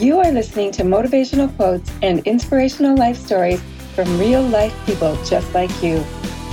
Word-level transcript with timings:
You 0.00 0.18
are 0.20 0.32
listening 0.32 0.72
to 0.72 0.82
motivational 0.82 1.54
quotes 1.56 1.92
and 2.00 2.26
inspirational 2.26 2.96
life 2.96 3.18
stories 3.18 3.60
from 3.94 4.18
real 4.18 4.40
life 4.40 4.74
people 4.86 5.14
just 5.26 5.52
like 5.52 5.70
you. 5.82 6.02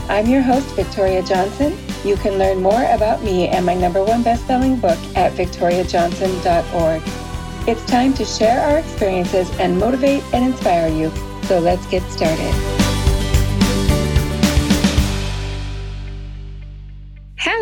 I'm 0.09 0.27
your 0.27 0.41
host, 0.41 0.67
Victoria 0.75 1.23
Johnson. 1.23 1.77
You 2.03 2.17
can 2.17 2.37
learn 2.37 2.61
more 2.61 2.83
about 2.91 3.23
me 3.23 3.47
and 3.47 3.65
my 3.65 3.73
number 3.73 4.03
one 4.03 4.21
best-selling 4.21 4.81
book 4.81 4.99
at 5.15 5.31
victoriajohnson.org. 5.31 7.01
It's 7.69 7.85
time 7.85 8.13
to 8.15 8.25
share 8.25 8.59
our 8.59 8.79
experiences 8.79 9.49
and 9.61 9.79
motivate 9.79 10.23
and 10.33 10.43
inspire 10.43 10.89
you. 10.89 11.09
So 11.43 11.59
let's 11.59 11.85
get 11.85 12.03
started. 12.11 12.76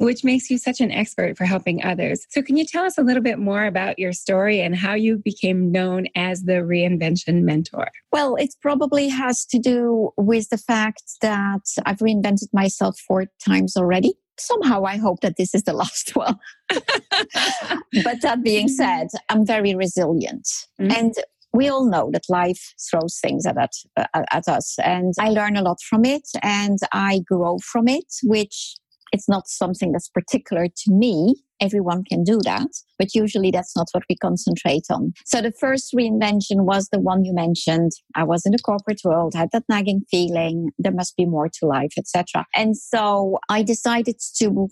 which 0.00 0.24
makes 0.24 0.48
you 0.50 0.56
such 0.56 0.80
an 0.80 0.90
expert 0.90 1.36
for 1.36 1.44
helping 1.44 1.84
others. 1.84 2.26
So, 2.30 2.40
can 2.42 2.56
you 2.56 2.64
tell 2.64 2.84
us 2.84 2.96
a 2.96 3.02
little 3.02 3.22
bit 3.22 3.38
more 3.38 3.66
about 3.66 3.98
your 3.98 4.12
story 4.12 4.60
and 4.60 4.74
how 4.74 4.94
you 4.94 5.18
became 5.18 5.70
known 5.70 6.06
as 6.16 6.44
the 6.44 6.62
reinvention 6.64 7.42
mentor? 7.42 7.88
Well, 8.10 8.34
it 8.36 8.54
probably 8.62 9.08
has 9.08 9.44
to 9.46 9.58
do 9.58 10.10
with 10.16 10.48
the 10.48 10.58
fact 10.58 11.02
that 11.20 11.60
I've 11.84 11.98
reinvented 11.98 12.48
myself 12.52 12.98
four 12.98 13.26
times 13.44 13.76
already. 13.76 14.14
Somehow, 14.38 14.84
I 14.84 14.96
hope 14.96 15.20
that 15.20 15.36
this 15.36 15.54
is 15.54 15.64
the 15.64 15.72
last 15.82 16.16
one. 16.16 16.38
but 16.70 18.22
that 18.22 18.42
being 18.42 18.68
mm-hmm. 18.68 18.74
said, 18.74 19.08
I'm 19.28 19.44
very 19.44 19.74
resilient. 19.74 20.48
Mm-hmm. 20.80 20.92
And 20.92 21.14
we 21.52 21.68
all 21.68 21.84
know 21.84 22.10
that 22.12 22.22
life 22.28 22.74
throws 22.90 23.18
things 23.20 23.44
at, 23.44 23.56
at, 23.58 23.72
at 24.14 24.48
us 24.48 24.78
and 24.78 25.14
i 25.18 25.28
learn 25.28 25.56
a 25.56 25.62
lot 25.62 25.80
from 25.80 26.04
it 26.04 26.22
and 26.42 26.78
i 26.92 27.20
grow 27.26 27.58
from 27.58 27.88
it 27.88 28.06
which 28.22 28.76
it's 29.12 29.28
not 29.28 29.48
something 29.48 29.92
that's 29.92 30.08
particular 30.08 30.66
to 30.66 30.92
me. 30.92 31.34
Everyone 31.60 32.04
can 32.04 32.24
do 32.24 32.38
that, 32.44 32.68
but 32.98 33.14
usually 33.14 33.50
that's 33.50 33.76
not 33.76 33.88
what 33.92 34.04
we 34.08 34.16
concentrate 34.16 34.84
on. 34.90 35.12
So 35.26 35.42
the 35.42 35.52
first 35.52 35.92
reinvention 35.94 36.64
was 36.64 36.88
the 36.90 37.00
one 37.00 37.24
you 37.24 37.34
mentioned. 37.34 37.92
I 38.14 38.24
was 38.24 38.46
in 38.46 38.52
the 38.52 38.58
corporate 38.58 39.00
world, 39.04 39.34
had 39.34 39.50
that 39.52 39.64
nagging 39.68 40.02
feeling, 40.10 40.70
there 40.78 40.92
must 40.92 41.16
be 41.16 41.26
more 41.26 41.50
to 41.60 41.66
life, 41.66 41.92
etc. 41.98 42.46
And 42.54 42.76
so 42.76 43.38
I 43.48 43.62
decided 43.62 44.16
to 44.38 44.68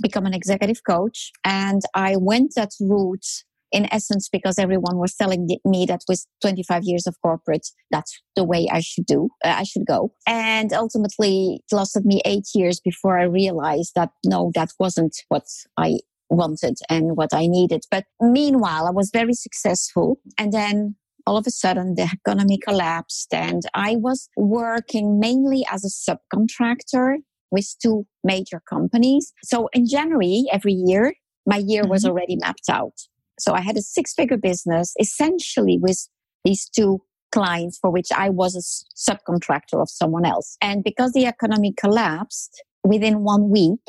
become 0.00 0.26
an 0.26 0.34
executive 0.34 0.80
coach 0.88 1.30
and 1.44 1.82
I 1.94 2.16
went 2.16 2.52
that 2.56 2.70
route 2.80 3.26
in 3.72 3.92
essence 3.92 4.28
because 4.28 4.58
everyone 4.58 4.98
was 4.98 5.14
telling 5.14 5.48
me 5.64 5.86
that 5.86 6.02
with 6.08 6.26
25 6.42 6.82
years 6.84 7.06
of 7.06 7.16
corporate 7.22 7.66
that's 7.90 8.20
the 8.36 8.44
way 8.44 8.68
i 8.70 8.80
should 8.80 9.06
do 9.06 9.28
uh, 9.44 9.54
i 9.56 9.62
should 9.64 9.86
go. 9.86 10.12
And 10.26 10.72
ultimately 10.72 11.60
it 11.64 11.74
lasted 11.74 12.04
me 12.04 12.20
eight 12.24 12.48
years 12.54 12.80
before 12.80 13.18
i 13.18 13.24
realized 13.24 13.92
that 13.96 14.10
no 14.24 14.50
that 14.54 14.70
wasn't 14.78 15.16
what 15.28 15.44
i 15.76 15.98
wanted 16.30 16.78
and 16.88 17.16
what 17.16 17.34
i 17.34 17.46
needed. 17.46 17.82
But 17.90 18.04
meanwhile 18.20 18.86
i 18.86 18.90
was 18.90 19.10
very 19.12 19.34
successful 19.34 20.18
and 20.38 20.52
then 20.52 20.96
all 21.26 21.36
of 21.36 21.46
a 21.46 21.50
sudden 21.50 21.94
the 21.94 22.08
economy 22.12 22.58
collapsed 22.58 23.32
and 23.32 23.62
i 23.74 23.96
was 23.96 24.28
working 24.36 25.18
mainly 25.18 25.64
as 25.70 25.84
a 25.84 26.10
subcontractor 26.10 27.16
with 27.50 27.74
two 27.82 28.06
major 28.24 28.60
companies. 28.68 29.32
So 29.44 29.68
in 29.72 29.86
january 29.86 30.44
every 30.52 30.72
year 30.72 31.14
my 31.46 31.56
year 31.56 31.86
was 31.86 32.02
mm-hmm. 32.02 32.10
already 32.10 32.36
mapped 32.36 32.68
out 32.68 32.94
so 33.38 33.54
I 33.54 33.60
had 33.60 33.76
a 33.76 33.82
six 33.82 34.14
figure 34.14 34.36
business 34.36 34.94
essentially 34.98 35.78
with 35.80 36.08
these 36.44 36.68
two 36.68 37.00
clients 37.32 37.78
for 37.78 37.90
which 37.90 38.08
I 38.14 38.28
was 38.28 38.54
a 38.54 39.10
subcontractor 39.10 39.80
of 39.80 39.88
someone 39.88 40.24
else. 40.24 40.56
And 40.60 40.84
because 40.84 41.12
the 41.12 41.26
economy 41.26 41.74
collapsed 41.76 42.62
within 42.84 43.20
one 43.24 43.48
week, 43.48 43.80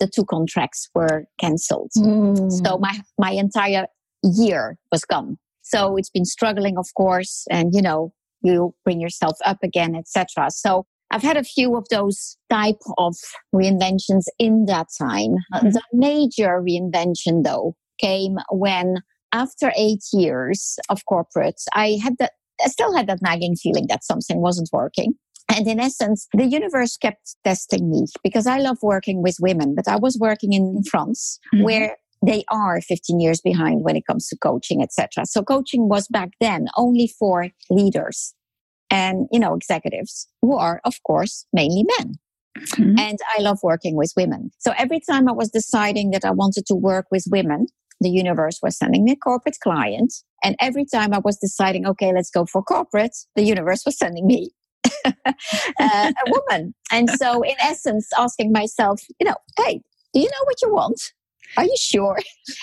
the 0.00 0.08
two 0.08 0.24
contracts 0.24 0.88
were 0.94 1.24
cancelled. 1.40 1.90
Mm. 1.96 2.50
So 2.50 2.78
my, 2.78 3.00
my 3.18 3.30
entire 3.30 3.86
year 4.22 4.78
was 4.90 5.04
gone. 5.04 5.38
So 5.62 5.96
it's 5.96 6.10
been 6.10 6.24
struggling, 6.24 6.76
of 6.76 6.88
course, 6.96 7.46
and 7.50 7.72
you 7.72 7.80
know, 7.80 8.12
you 8.42 8.74
bring 8.84 9.00
yourself 9.00 9.36
up 9.44 9.58
again, 9.62 9.94
etc. 9.94 10.50
So 10.50 10.84
I've 11.12 11.22
had 11.22 11.36
a 11.36 11.44
few 11.44 11.76
of 11.76 11.86
those 11.90 12.36
type 12.50 12.80
of 12.98 13.14
reinventions 13.54 14.24
in 14.38 14.64
that 14.66 14.88
time. 14.98 15.36
Mm-hmm. 15.54 15.70
The 15.70 15.82
major 15.92 16.60
reinvention 16.60 17.44
though 17.44 17.76
came 18.02 18.36
when 18.50 18.96
after 19.32 19.72
eight 19.76 20.04
years 20.12 20.78
of 20.88 21.04
corporate, 21.06 21.60
I 21.72 21.98
had 22.02 22.18
that, 22.18 22.32
I 22.62 22.68
still 22.68 22.94
had 22.94 23.06
that 23.08 23.22
nagging 23.22 23.56
feeling 23.56 23.86
that 23.88 24.04
something 24.04 24.40
wasn't 24.40 24.68
working. 24.72 25.14
And 25.54 25.66
in 25.66 25.80
essence, 25.80 26.28
the 26.32 26.46
universe 26.46 26.96
kept 26.96 27.36
testing 27.44 27.90
me 27.90 28.06
because 28.22 28.46
I 28.46 28.58
love 28.58 28.78
working 28.82 29.22
with 29.22 29.36
women, 29.40 29.74
but 29.74 29.88
I 29.88 29.96
was 29.96 30.18
working 30.18 30.52
in 30.52 30.82
France 30.90 31.38
mm-hmm. 31.54 31.64
where 31.64 31.96
they 32.24 32.44
are 32.50 32.80
15 32.80 33.20
years 33.20 33.40
behind 33.40 33.82
when 33.82 33.96
it 33.96 34.06
comes 34.06 34.28
to 34.28 34.36
coaching, 34.36 34.82
etc. 34.82 35.26
So 35.26 35.42
coaching 35.42 35.88
was 35.88 36.06
back 36.08 36.30
then 36.40 36.68
only 36.76 37.12
for 37.18 37.48
leaders 37.68 38.34
and, 38.90 39.26
you 39.32 39.40
know, 39.40 39.54
executives 39.54 40.28
who 40.40 40.56
are, 40.56 40.80
of 40.84 41.02
course, 41.02 41.46
mainly 41.52 41.84
men. 41.98 42.14
Mm-hmm. 42.58 42.98
And 42.98 43.18
I 43.36 43.42
love 43.42 43.58
working 43.62 43.96
with 43.96 44.12
women. 44.16 44.50
So 44.58 44.72
every 44.78 45.00
time 45.00 45.28
I 45.28 45.32
was 45.32 45.50
deciding 45.50 46.10
that 46.10 46.24
I 46.24 46.30
wanted 46.30 46.66
to 46.66 46.74
work 46.74 47.06
with 47.10 47.24
women, 47.30 47.66
the 48.02 48.10
universe 48.10 48.58
was 48.62 48.76
sending 48.76 49.04
me 49.04 49.12
a 49.12 49.16
corporate 49.16 49.58
client. 49.62 50.12
And 50.44 50.56
every 50.60 50.84
time 50.84 51.12
I 51.12 51.18
was 51.18 51.38
deciding, 51.38 51.86
okay, 51.86 52.12
let's 52.12 52.30
go 52.30 52.46
for 52.46 52.62
corporate, 52.62 53.16
the 53.36 53.42
universe 53.42 53.82
was 53.84 53.96
sending 53.96 54.26
me 54.26 54.50
uh, 55.04 55.12
a 55.78 56.12
woman. 56.26 56.74
And 56.90 57.08
so, 57.10 57.42
in 57.42 57.54
essence, 57.62 58.08
asking 58.18 58.52
myself, 58.52 59.02
you 59.20 59.26
know, 59.26 59.36
hey, 59.58 59.80
do 60.12 60.20
you 60.20 60.26
know 60.26 60.44
what 60.44 60.62
you 60.62 60.72
want? 60.72 61.12
Are 61.56 61.64
you 61.64 61.76
sure? 61.78 62.18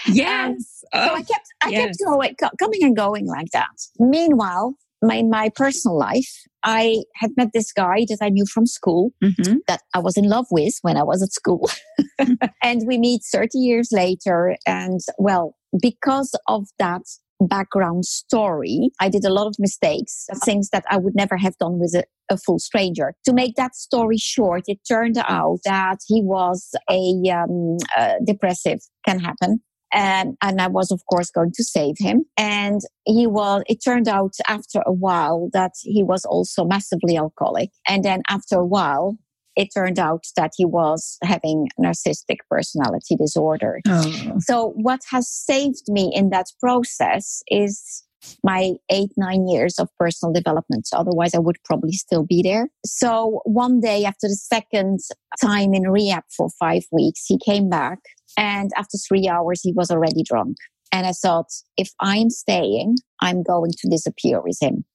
Yes. 0.08 0.84
Um, 0.94 1.08
so 1.08 1.14
I 1.14 1.22
kept, 1.22 1.48
I 1.64 1.70
yes. 1.70 1.86
kept 1.86 1.98
going, 2.06 2.36
coming 2.60 2.84
and 2.84 2.96
going 2.96 3.28
like 3.28 3.52
that. 3.52 3.70
Meanwhile, 4.00 4.76
my, 5.02 5.16
in 5.16 5.30
my 5.30 5.50
personal 5.56 5.98
life, 5.98 6.30
I 6.64 7.04
had 7.16 7.32
met 7.38 7.50
this 7.54 7.72
guy 7.72 8.06
that 8.10 8.20
I 8.22 8.30
knew 8.30 8.46
from 8.46 8.66
school 8.66 9.12
mm-hmm. 9.24 9.58
that 9.68 9.82
I 9.94 10.00
was 10.00 10.18
in 10.18 10.26
love 10.26 10.48
with 10.52 10.74
when 10.82 10.98
I 10.98 11.04
was 11.04 11.24
at 11.24 11.32
school. 11.32 11.70
and 12.64 12.84
we 12.86 12.98
meet 12.98 13.22
30 13.32 13.58
years 13.58 13.90
later. 13.92 14.56
And 14.66 15.00
well, 15.18 15.56
because 15.80 16.36
of 16.48 16.68
that 16.80 17.04
background 17.40 18.06
story. 18.06 18.90
I 19.00 19.10
did 19.10 19.26
a 19.26 19.32
lot 19.32 19.48
of 19.48 19.56
mistakes, 19.60 20.28
things 20.44 20.70
that 20.72 20.84
I 20.90 20.98
would 20.98 21.16
never 21.16 21.38
have 21.38 21.58
done 21.58 21.80
with 21.80 21.96
a, 21.96 22.04
a 22.34 22.38
full 22.38 22.60
stranger. 22.60 23.14
To 23.26 23.34
make 23.34 23.56
that 23.56 23.76
story 23.76 24.18
short, 24.18 24.64
it 24.68 24.80
turned 24.88 25.18
out 25.18 25.60
that 25.66 26.00
he 26.08 26.22
was 26.22 26.70
a 26.90 27.32
um, 27.32 27.78
uh, 27.98 28.16
depressive, 28.26 28.80
can 29.06 29.20
happen. 29.20 29.62
And, 29.94 30.36
and 30.42 30.62
I 30.62 30.68
was, 30.68 30.92
of 30.92 31.02
course, 31.10 31.32
going 31.32 31.52
to 31.56 31.64
save 31.64 31.96
him. 31.98 32.26
And 32.38 32.82
he 33.06 33.28
was, 33.28 33.64
it 33.68 33.84
turned 33.84 34.08
out 34.08 34.34
after 34.48 34.82
a 34.86 34.94
while 34.94 35.50
that 35.54 35.72
he 35.82 36.04
was 36.04 36.26
also 36.26 36.66
massively 36.66 37.18
alcoholic. 37.18 37.72
And 37.88 38.04
then 38.04 38.22
after 38.30 38.58
a 38.58 38.66
while, 38.66 39.18
it 39.56 39.70
turned 39.74 40.00
out 40.00 40.24
that 40.38 40.52
he 40.56 40.64
was 40.64 41.18
having 41.22 41.68
narcissistic 41.80 42.38
personality 42.50 43.16
disorder. 43.18 43.82
Oh. 43.88 44.38
So 44.40 44.74
what 44.76 45.02
has 45.12 45.28
saved 45.28 45.84
me 45.90 46.12
in 46.14 46.30
that 46.30 46.46
process 46.62 47.44
is 47.48 48.04
my 48.44 48.74
eight, 48.92 49.12
nine 49.18 49.48
years 49.48 49.80
of 49.80 49.90
personal 49.98 50.34
development. 50.34 50.88
Otherwise, 50.94 51.34
I 51.34 51.40
would 51.40 51.58
probably 51.66 51.94
still 51.94 52.26
be 52.26 52.42
there. 52.42 52.70
So 52.86 53.42
one 53.46 53.80
day 53.80 54.06
after 54.06 54.28
the 54.28 54.36
second 54.36 55.00
time 55.42 55.74
in 55.74 55.84
rehab 55.84 56.24
for 56.36 56.50
five 56.60 56.84
weeks, 56.92 57.26
he 57.26 57.40
came 57.44 57.70
back 57.70 58.00
and 58.38 58.72
after 58.76 58.98
three 58.98 59.28
hours, 59.28 59.62
he 59.62 59.74
was 59.74 59.92
already 59.92 60.24
drunk. 60.24 60.58
And 60.92 61.06
I 61.06 61.12
thought, 61.12 61.48
if 61.78 61.90
I'm 62.00 62.30
staying, 62.30 62.96
I'm 63.22 63.44
going 63.44 63.72
to 63.72 63.90
disappear 63.90 64.42
with 64.42 64.58
him. 64.62 64.86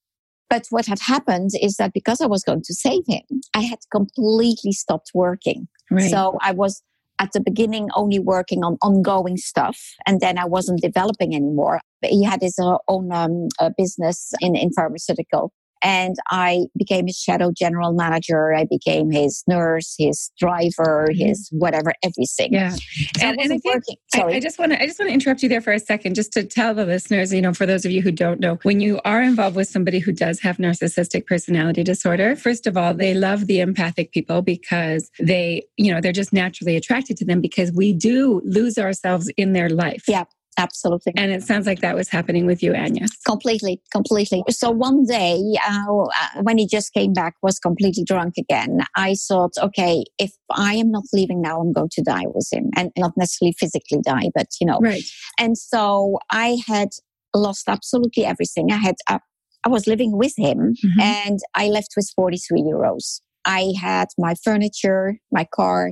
But 0.51 0.67
what 0.71 0.87
had 0.87 0.99
happened 1.01 1.51
is 1.61 1.77
that 1.77 1.93
because 1.93 2.21
I 2.21 2.27
was 2.27 2.43
going 2.43 2.63
to 2.63 2.75
save 2.75 3.03
him, 3.07 3.23
I 3.55 3.63
had 3.63 3.79
completely 3.93 4.73
stopped 4.73 5.11
working. 5.15 5.69
Right. 5.91 6.11
So 6.11 6.39
I 6.41 6.53
was 6.53 6.83
at 7.19 7.33
the 7.33 7.41
beginning 7.41 7.89
only 7.95 8.19
working 8.19 8.65
on 8.65 8.77
ongoing 8.83 9.37
stuff 9.37 9.79
and 10.07 10.21
then 10.21 10.39
I 10.39 10.45
wasn't 10.45 10.81
developing 10.81 11.35
anymore. 11.35 11.81
But 12.01 12.11
he 12.11 12.25
had 12.25 12.41
his 12.43 12.59
own 12.89 13.13
um, 13.13 13.49
uh, 13.59 13.71
business 13.77 14.33
in, 14.41 14.57
in 14.57 14.73
pharmaceutical 14.73 15.53
and 15.85 16.17
I 16.31 16.65
became 16.77 17.07
his 17.07 17.19
shadow 17.19 17.53
general 17.57 17.93
manager. 17.93 18.55
I 18.55 18.65
became 18.65 19.11
his 19.11 19.45
nurse, 19.47 19.95
his 19.99 20.31
driver, 20.39 21.09
mm-hmm. 21.11 21.27
his 21.27 21.49
whatever, 21.53 21.93
everything. 22.03 22.55
Yeah. 22.55 22.71
So 22.71 22.79
and, 23.23 23.39
I, 23.39 23.43
and 23.45 23.53
I, 23.53 23.59
think, 23.59 23.85
I, 24.15 24.23
I, 24.23 24.41
just 24.41 24.59
want 24.59 24.73
to 24.73 24.83
I 24.83 24.87
just 24.87 24.99
want 24.99 25.11
to 25.11 25.15
interrupt 25.15 25.43
you 25.43 25.49
there 25.49 25.61
for 25.61 25.73
a 25.73 25.79
second, 25.79 26.15
just 26.15 26.33
to 26.33 26.45
tell 26.45 26.75
the 26.75 26.87
listeners, 26.87 27.33
you 27.33 27.43
know, 27.43 27.53
for 27.53 27.67
those 27.67 27.85
of 27.85 27.93
you 27.93 28.01
who 28.01 28.11
don't 28.11 28.41
know, 28.41 28.59
when 28.63 28.81
you 28.81 29.01
are 29.05 29.23
involved 29.23 29.57
with 29.57 29.69
somebody 29.69 29.99
who 29.99 30.13
does 30.13 30.41
have 30.41 30.57
narcissistic 30.57 31.27
personality 31.27 31.85
disorder, 31.85 32.35
first 32.35 32.67
of 32.67 32.77
all, 32.77 32.95
they 32.95 33.13
love 33.13 33.47
the 33.47 33.61
empathic 33.61 34.13
people 34.13 34.41
because 34.41 35.11
they, 35.21 35.63
you 35.77 35.93
know, 35.93 36.01
they're 36.01 36.13
just 36.13 36.33
naturally 36.33 36.77
attracted 36.77 37.17
to 37.19 37.25
them 37.25 37.41
because 37.41 37.71
we 37.73 37.93
do 37.93 38.41
lose 38.45 38.79
ourselves 38.79 39.31
in 39.37 39.53
their 39.53 39.69
life. 39.69 40.05
Yeah. 40.09 40.25
Absolutely. 40.59 41.13
And 41.17 41.33
it 41.33 41.43
sounds 41.43 41.67
like 41.67 41.81
that 41.81 41.95
was 41.95 42.09
happening 42.09 42.47
with 42.47 42.63
you, 42.63 42.73
Anyes. 42.73 43.11
Completely, 43.27 43.81
completely. 43.93 44.43
So 44.51 44.71
one 44.71 45.05
day, 45.05 45.41
uh, 45.69 46.03
uh, 46.03 46.43
when 46.43 46.59
he 46.59 46.67
just 46.67 46.93
came 46.93 47.13
back, 47.13 47.35
was 47.43 47.59
completely 47.59 48.05
drunk 48.05 48.35
again. 48.39 48.81
I 48.97 49.17
thought, 49.29 49.53
okay, 49.61 50.05
if 50.19 50.33
I 50.51 50.75
am 50.75 50.91
not 50.91 51.05
leaving 51.13 51.41
now, 51.41 51.61
I'm 51.61 51.73
going 51.73 51.91
to 51.93 52.03
die 52.03 52.27
with 52.27 52.49
him, 52.53 52.71
and 52.77 52.93
not 52.97 53.13
necessarily 53.17 53.55
physically 53.59 54.01
die, 54.05 54.31
but 54.35 54.49
you 54.61 54.67
know. 54.67 54.79
Right. 54.81 55.03
And 55.39 55.59
so 55.59 56.19
I 56.31 56.59
had 56.67 56.91
lost 57.35 57.69
absolutely 57.69 58.25
everything. 58.25 58.71
I 58.71 58.77
had, 58.77 58.95
uh, 59.09 59.19
I 59.65 59.69
was 59.69 59.87
living 59.87 60.17
with 60.17 60.35
him, 60.39 60.75
mm-hmm. 60.75 61.01
and 61.01 61.41
I 61.55 61.67
left 61.69 61.95
with 61.97 62.11
43 62.15 62.63
euros. 62.63 63.21
I 63.45 63.73
had 63.81 64.09
my 64.19 64.35
furniture, 64.43 65.19
my 65.33 65.47
car. 65.53 65.91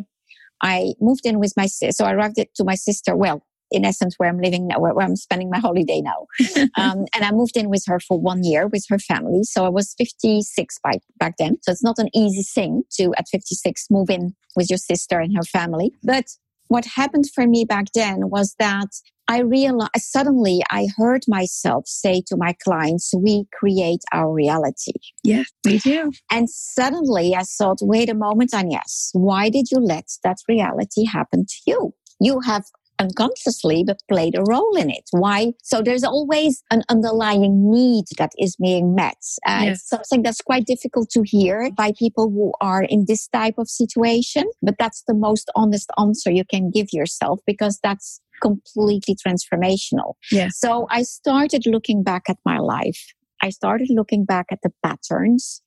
I 0.63 0.95
moved 1.01 1.27
in 1.27 1.41
with 1.41 1.53
my 1.57 1.67
sister. 1.67 1.91
So 1.93 2.05
I 2.05 2.13
arrived 2.13 2.37
to 2.37 2.65
my 2.65 2.77
sister. 2.77 3.17
Well, 3.17 3.45
in 3.73 3.85
essence 3.85 4.15
where 4.19 4.29
I'm 4.29 4.41
living 4.41 4.69
now, 4.69 4.79
where, 4.79 4.99
I'm 5.01 5.17
spending 5.17 5.51
my 5.51 5.59
holiday 5.59 6.01
now. 6.01 6.27
um, 6.77 7.07
and 7.15 7.25
I 7.25 7.33
moved 7.33 7.57
in 7.57 7.69
with 7.69 7.85
her 7.87 7.99
for 8.01 8.19
one 8.19 8.45
year 8.45 8.69
with 8.69 8.85
her 8.89 8.99
family. 8.99 9.43
So 9.45 9.65
I 9.65 9.69
was 9.69 9.95
56 9.99 10.79
by, 10.83 10.99
back 11.19 11.37
then. 11.39 11.59
So 11.63 11.73
it's 11.73 11.83
not 11.83 11.99
an 11.99 12.09
easy 12.15 12.43
thing 12.43 12.83
to 12.93 13.13
at 13.17 13.29
56 13.29 13.87
move 13.91 14.11
in 14.11 14.35
with 14.57 14.71
your 14.71 14.79
sister 14.79 15.19
and 15.19 15.35
her 15.37 15.43
family. 15.43 15.93
But 16.03 16.27
what 16.69 16.85
happened 16.85 17.27
for 17.35 17.47
me 17.47 17.65
back 17.65 17.87
then 17.95 18.31
was 18.31 18.55
that 18.59 18.89
I 19.29 19.41
realized 19.41 19.91
suddenly 19.99 20.63
I 20.71 20.89
heard 20.97 21.23
myself 21.29 21.87
say 21.87 22.23
to 22.27 22.37
my 22.37 22.55
clients, 22.65 23.13
we 23.17 23.47
create 23.53 24.01
our 24.13 24.33
reality. 24.33 24.95
Yeah, 25.23 25.45
we 25.65 25.79
do. 25.79 26.13
And 26.31 26.51
suddenly 26.51 27.35
I 27.35 27.43
thought, 27.43 27.79
wait 27.81 28.11
a 28.11 28.15
moment, 28.15 28.51
Anyes, 28.53 29.11
why 29.13 29.49
did 29.49 29.71
you 29.71 29.79
let 29.79 30.09
that 30.25 30.39
reality 30.49 31.05
happen 31.05 31.47
to 31.47 31.55
you? 31.67 31.95
You 32.21 32.41
have 32.41 32.65
unconsciously 32.99 33.85
but 33.87 34.01
played 34.09 34.35
a 34.37 34.43
role 34.49 34.77
in 34.77 34.91
it. 34.91 35.05
Why? 35.11 35.53
So 35.63 35.83
there's 35.83 36.05
always 36.05 36.63
an 36.71 36.83
underlying 36.89 37.71
need 37.71 38.05
that 38.19 38.33
is 38.39 38.57
being 38.57 38.95
met. 38.95 39.17
Uh, 39.47 39.63
yes. 39.65 39.79
It's 39.79 39.89
something 39.89 40.23
that's 40.23 40.41
quite 40.41 40.67
difficult 40.67 41.11
to 41.11 41.23
hear 41.25 41.71
by 41.77 41.93
people 41.99 42.31
who 42.31 42.53
are 42.61 42.83
in 42.83 43.05
this 43.07 43.29
type 43.29 43.55
of 43.59 43.69
situation, 43.69 44.45
but 44.63 44.75
that's 44.79 45.03
the 45.07 45.15
most 45.15 45.51
honest 45.57 45.91
answer 45.99 46.31
you 46.31 46.45
can 46.45 46.71
give 46.71 46.89
yourself 46.93 47.41
because 47.47 47.79
that's 47.83 48.21
completely 48.41 49.17
transformational. 49.25 50.15
Yes. 50.31 50.59
So 50.59 50.87
I 50.91 51.03
started 51.03 51.65
looking 51.67 52.03
back 52.03 52.25
at 52.29 52.39
my 52.45 52.59
life. 52.59 53.15
I 53.43 53.51
started 53.51 53.89
looking 53.91 54.25
back 54.25 54.47
at 54.51 54.61
the 54.63 54.71
patterns 54.85 55.63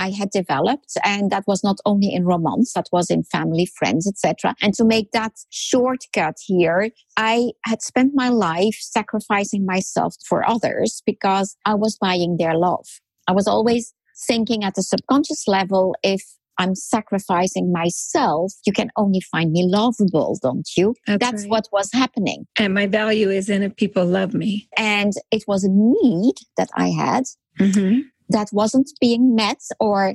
I 0.00 0.10
had 0.10 0.30
developed. 0.30 0.94
And 1.04 1.30
that 1.30 1.44
was 1.46 1.62
not 1.62 1.76
only 1.84 2.12
in 2.12 2.24
romance, 2.24 2.72
that 2.72 2.88
was 2.90 3.10
in 3.10 3.22
family, 3.22 3.66
friends, 3.66 4.08
etc. 4.08 4.56
And 4.62 4.72
to 4.74 4.84
make 4.84 5.12
that 5.12 5.32
shortcut 5.50 6.36
here, 6.44 6.90
I 7.16 7.52
had 7.66 7.82
spent 7.82 8.12
my 8.14 8.30
life 8.30 8.78
sacrificing 8.80 9.66
myself 9.66 10.14
for 10.26 10.48
others 10.48 11.02
because 11.04 11.54
I 11.66 11.74
was 11.74 11.98
buying 12.00 12.38
their 12.38 12.56
love. 12.56 12.86
I 13.28 13.32
was 13.32 13.46
always 13.46 13.92
thinking 14.26 14.64
at 14.64 14.74
the 14.74 14.82
subconscious 14.82 15.46
level, 15.46 15.94
if 16.02 16.22
I'm 16.58 16.74
sacrificing 16.74 17.72
myself, 17.72 18.52
you 18.66 18.72
can 18.72 18.90
only 18.96 19.20
find 19.20 19.52
me 19.52 19.64
lovable, 19.66 20.38
don't 20.42 20.68
you? 20.76 20.94
That's, 21.06 21.18
That's 21.18 21.42
right. 21.42 21.50
what 21.50 21.68
was 21.72 21.90
happening. 21.92 22.46
And 22.58 22.74
my 22.74 22.86
value 22.86 23.30
is 23.30 23.48
in 23.48 23.62
if 23.62 23.76
people 23.76 24.04
love 24.04 24.34
me. 24.34 24.68
And 24.76 25.12
it 25.30 25.44
was 25.46 25.64
a 25.64 25.70
need 25.70 26.36
that 26.56 26.68
I 26.74 26.88
had. 26.88 27.24
Mm-hmm 27.58 28.00
that 28.30 28.48
wasn't 28.52 28.88
being 29.00 29.34
met 29.34 29.60
or 29.78 30.14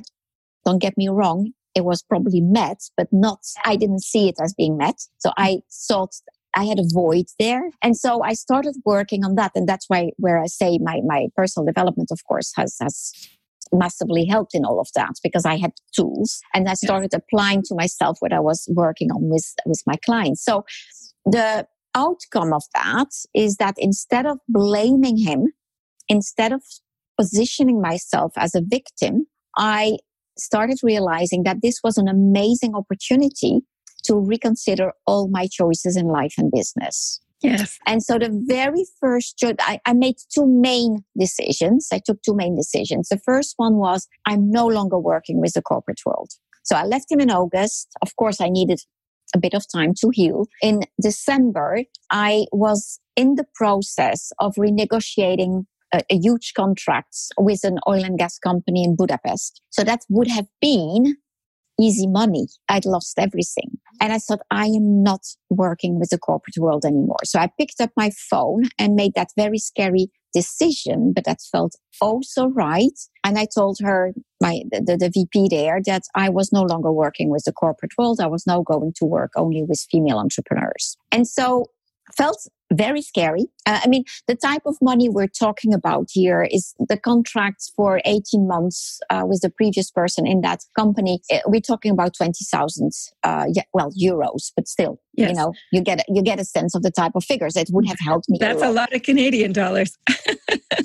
don't 0.64 0.80
get 0.80 0.96
me 0.96 1.08
wrong 1.08 1.52
it 1.74 1.84
was 1.84 2.02
probably 2.02 2.40
met 2.40 2.80
but 2.96 3.08
not 3.12 3.40
i 3.64 3.76
didn't 3.76 4.02
see 4.02 4.28
it 4.28 4.36
as 4.42 4.54
being 4.54 4.76
met 4.76 4.96
so 5.18 5.30
i 5.36 5.58
thought 5.88 6.14
I 6.56 6.64
had 6.64 6.78
a 6.78 6.88
void 6.90 7.26
there. 7.38 7.70
And 7.82 7.96
so 7.96 8.22
I 8.22 8.32
started 8.32 8.76
working 8.86 9.24
on 9.24 9.34
that. 9.34 9.52
And 9.54 9.68
that's 9.68 9.84
why 9.88 10.12
where 10.16 10.40
I 10.40 10.46
say 10.46 10.78
my, 10.78 11.02
my 11.04 11.26
personal 11.36 11.66
development, 11.66 12.08
of 12.10 12.24
course, 12.24 12.50
has, 12.56 12.76
has 12.80 13.12
massively 13.72 14.24
helped 14.24 14.54
in 14.54 14.64
all 14.64 14.80
of 14.80 14.88
that 14.94 15.12
because 15.22 15.44
I 15.44 15.58
had 15.58 15.72
tools 15.94 16.40
and 16.54 16.66
I 16.68 16.74
started 16.74 17.10
yeah. 17.12 17.18
applying 17.18 17.62
to 17.64 17.74
myself 17.74 18.16
what 18.20 18.32
I 18.32 18.40
was 18.40 18.66
working 18.74 19.10
on 19.10 19.28
with, 19.28 19.54
with 19.66 19.82
my 19.86 19.96
clients. 20.04 20.42
So 20.42 20.64
the 21.26 21.66
outcome 21.94 22.54
of 22.54 22.62
that 22.74 23.08
is 23.34 23.56
that 23.56 23.74
instead 23.76 24.24
of 24.24 24.38
blaming 24.48 25.18
him, 25.18 25.52
instead 26.08 26.52
of 26.52 26.62
positioning 27.18 27.80
myself 27.80 28.32
as 28.36 28.54
a 28.54 28.62
victim, 28.64 29.26
I 29.56 29.98
started 30.38 30.78
realizing 30.82 31.44
that 31.44 31.58
this 31.62 31.80
was 31.82 31.96
an 31.96 32.08
amazing 32.08 32.74
opportunity 32.74 33.60
to 34.04 34.16
reconsider 34.16 34.92
all 35.06 35.28
my 35.28 35.48
choices 35.50 35.96
in 35.96 36.06
life 36.06 36.34
and 36.38 36.50
business. 36.52 37.20
Yes. 37.42 37.78
And 37.86 38.02
so 38.02 38.18
the 38.18 38.30
very 38.46 38.84
first, 38.98 39.42
I, 39.60 39.78
I 39.84 39.92
made 39.92 40.16
two 40.32 40.46
main 40.46 41.04
decisions. 41.18 41.88
I 41.92 42.00
took 42.04 42.22
two 42.22 42.34
main 42.34 42.56
decisions. 42.56 43.08
The 43.08 43.20
first 43.24 43.54
one 43.56 43.76
was 43.76 44.06
I'm 44.26 44.50
no 44.50 44.66
longer 44.66 44.98
working 44.98 45.40
with 45.40 45.52
the 45.52 45.62
corporate 45.62 46.00
world. 46.06 46.30
So 46.64 46.76
I 46.76 46.84
left 46.84 47.10
him 47.10 47.20
in 47.20 47.30
August. 47.30 47.88
Of 48.02 48.16
course, 48.16 48.40
I 48.40 48.48
needed 48.48 48.80
a 49.34 49.38
bit 49.38 49.54
of 49.54 49.64
time 49.70 49.92
to 50.00 50.10
heal. 50.12 50.46
In 50.62 50.80
December, 51.00 51.82
I 52.10 52.46
was 52.52 53.00
in 53.16 53.34
the 53.34 53.46
process 53.54 54.32
of 54.40 54.54
renegotiating 54.54 55.66
a, 55.96 56.14
a 56.14 56.18
huge 56.18 56.52
contract 56.54 57.16
with 57.38 57.64
an 57.64 57.78
oil 57.88 58.04
and 58.04 58.18
gas 58.18 58.38
company 58.38 58.84
in 58.84 58.96
Budapest. 58.96 59.60
So 59.70 59.82
that 59.84 60.00
would 60.08 60.28
have 60.28 60.46
been 60.60 61.16
easy 61.80 62.06
money. 62.06 62.46
I'd 62.68 62.86
lost 62.86 63.18
everything. 63.18 63.78
And 64.00 64.12
I 64.12 64.18
thought, 64.18 64.40
I 64.50 64.66
am 64.66 65.02
not 65.02 65.20
working 65.50 65.98
with 65.98 66.10
the 66.10 66.18
corporate 66.18 66.56
world 66.58 66.84
anymore. 66.84 67.24
So 67.24 67.38
I 67.38 67.50
picked 67.58 67.80
up 67.80 67.90
my 67.96 68.10
phone 68.30 68.64
and 68.78 68.94
made 68.94 69.12
that 69.14 69.28
very 69.36 69.58
scary 69.58 70.10
decision, 70.32 71.12
but 71.14 71.24
that 71.24 71.38
felt 71.40 71.76
oh 72.02 72.20
so 72.22 72.50
right. 72.50 72.98
And 73.24 73.38
I 73.38 73.46
told 73.54 73.78
her, 73.82 74.12
my, 74.42 74.62
the, 74.70 74.96
the 74.98 75.10
VP 75.12 75.48
there, 75.50 75.80
that 75.86 76.02
I 76.14 76.28
was 76.28 76.52
no 76.52 76.62
longer 76.62 76.92
working 76.92 77.30
with 77.30 77.44
the 77.44 77.52
corporate 77.52 77.92
world. 77.96 78.20
I 78.20 78.26
was 78.26 78.46
now 78.46 78.62
going 78.62 78.92
to 78.96 79.06
work 79.06 79.32
only 79.36 79.62
with 79.62 79.86
female 79.90 80.18
entrepreneurs. 80.18 80.96
And 81.10 81.26
so 81.26 81.66
felt 82.16 82.46
very 82.72 83.02
scary. 83.02 83.46
Uh, 83.64 83.80
I 83.84 83.88
mean, 83.88 84.04
the 84.26 84.34
type 84.34 84.62
of 84.66 84.76
money 84.80 85.08
we're 85.08 85.28
talking 85.28 85.72
about 85.72 86.08
here 86.10 86.46
is 86.50 86.74
the 86.78 86.96
contracts 86.96 87.72
for 87.76 88.00
18 88.04 88.46
months 88.46 89.00
uh, 89.10 89.22
with 89.26 89.40
the 89.42 89.50
previous 89.50 89.90
person 89.90 90.26
in 90.26 90.40
that 90.42 90.64
company. 90.76 91.20
Uh, 91.32 91.38
we're 91.46 91.60
talking 91.60 91.92
about 91.92 92.14
20,000, 92.16 92.90
uh, 93.22 93.46
yeah, 93.52 93.62
well, 93.72 93.90
euros, 94.00 94.52
but 94.54 94.68
still, 94.68 95.00
yes. 95.14 95.30
you 95.30 95.36
know, 95.36 95.52
you 95.72 95.80
get, 95.80 96.04
you 96.08 96.22
get 96.22 96.40
a 96.40 96.44
sense 96.44 96.74
of 96.74 96.82
the 96.82 96.90
type 96.90 97.12
of 97.14 97.24
figures. 97.24 97.56
It 97.56 97.68
would 97.72 97.86
have 97.86 97.98
helped 98.00 98.28
me. 98.28 98.38
That's 98.40 98.62
a 98.62 98.66
lot, 98.66 98.70
a 98.70 98.72
lot 98.72 98.92
of 98.94 99.02
Canadian 99.02 99.52
dollars. 99.52 99.96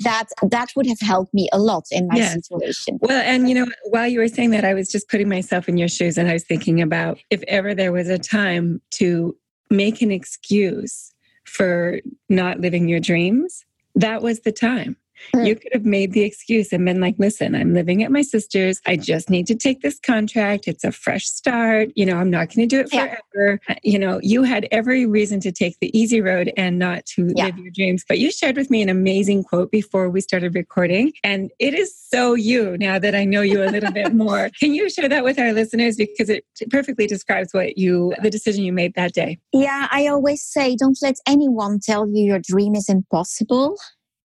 that, 0.02 0.28
that 0.50 0.70
would 0.76 0.86
have 0.86 1.00
helped 1.00 1.34
me 1.34 1.48
a 1.52 1.58
lot 1.58 1.84
in 1.90 2.08
my 2.08 2.16
yes. 2.16 2.34
situation. 2.34 2.98
Well, 3.00 3.22
and 3.22 3.48
you 3.48 3.54
know, 3.54 3.66
while 3.90 4.08
you 4.08 4.20
were 4.20 4.28
saying 4.28 4.50
that, 4.50 4.64
I 4.64 4.74
was 4.74 4.88
just 4.88 5.08
putting 5.08 5.28
myself 5.28 5.68
in 5.68 5.76
your 5.76 5.88
shoes 5.88 6.16
and 6.18 6.28
I 6.28 6.34
was 6.34 6.44
thinking 6.44 6.80
about 6.80 7.18
if 7.30 7.42
ever 7.48 7.74
there 7.74 7.92
was 7.92 8.08
a 8.08 8.18
time 8.18 8.80
to 8.92 9.36
make 9.70 10.02
an 10.02 10.10
excuse 10.10 11.11
for 11.52 12.00
not 12.30 12.60
living 12.60 12.88
your 12.88 13.00
dreams, 13.00 13.66
that 13.94 14.22
was 14.22 14.40
the 14.40 14.52
time. 14.52 14.96
Mm. 15.34 15.46
You 15.46 15.56
could 15.56 15.72
have 15.72 15.84
made 15.84 16.12
the 16.12 16.22
excuse 16.22 16.72
and 16.72 16.84
been 16.84 17.00
like, 17.00 17.16
listen, 17.18 17.54
I'm 17.54 17.74
living 17.74 18.02
at 18.02 18.10
my 18.10 18.22
sister's. 18.22 18.80
I 18.86 18.96
just 18.96 19.30
need 19.30 19.46
to 19.48 19.54
take 19.54 19.80
this 19.80 19.98
contract. 19.98 20.68
It's 20.68 20.84
a 20.84 20.92
fresh 20.92 21.26
start. 21.26 21.90
You 21.94 22.06
know, 22.06 22.16
I'm 22.16 22.30
not 22.30 22.48
going 22.48 22.68
to 22.68 22.76
do 22.76 22.80
it 22.80 22.90
forever. 22.90 23.60
Yeah. 23.68 23.78
You 23.82 23.98
know, 23.98 24.20
you 24.22 24.42
had 24.42 24.68
every 24.70 25.06
reason 25.06 25.40
to 25.40 25.52
take 25.52 25.78
the 25.80 25.96
easy 25.98 26.20
road 26.20 26.52
and 26.56 26.78
not 26.78 27.06
to 27.06 27.32
yeah. 27.34 27.46
live 27.46 27.58
your 27.58 27.70
dreams. 27.70 28.04
But 28.06 28.18
you 28.18 28.30
shared 28.30 28.56
with 28.56 28.70
me 28.70 28.82
an 28.82 28.88
amazing 28.88 29.44
quote 29.44 29.70
before 29.70 30.08
we 30.10 30.20
started 30.20 30.54
recording. 30.54 31.12
And 31.24 31.50
it 31.58 31.74
is 31.74 31.96
so 31.96 32.34
you 32.34 32.76
now 32.78 32.98
that 32.98 33.14
I 33.14 33.24
know 33.24 33.42
you 33.42 33.62
a 33.62 33.70
little 33.70 33.92
bit 33.92 34.14
more. 34.14 34.50
Can 34.58 34.74
you 34.74 34.90
share 34.90 35.08
that 35.08 35.24
with 35.24 35.38
our 35.38 35.52
listeners? 35.52 35.96
Because 35.96 36.28
it 36.28 36.44
perfectly 36.70 37.06
describes 37.06 37.52
what 37.52 37.78
you, 37.78 38.14
the 38.22 38.30
decision 38.30 38.64
you 38.64 38.72
made 38.72 38.94
that 38.94 39.12
day. 39.12 39.38
Yeah, 39.52 39.88
I 39.90 40.06
always 40.06 40.42
say 40.42 40.76
don't 40.76 40.98
let 41.02 41.16
anyone 41.26 41.80
tell 41.80 42.08
you 42.08 42.24
your 42.24 42.38
dream 42.38 42.74
is 42.74 42.88
impossible. 42.88 43.76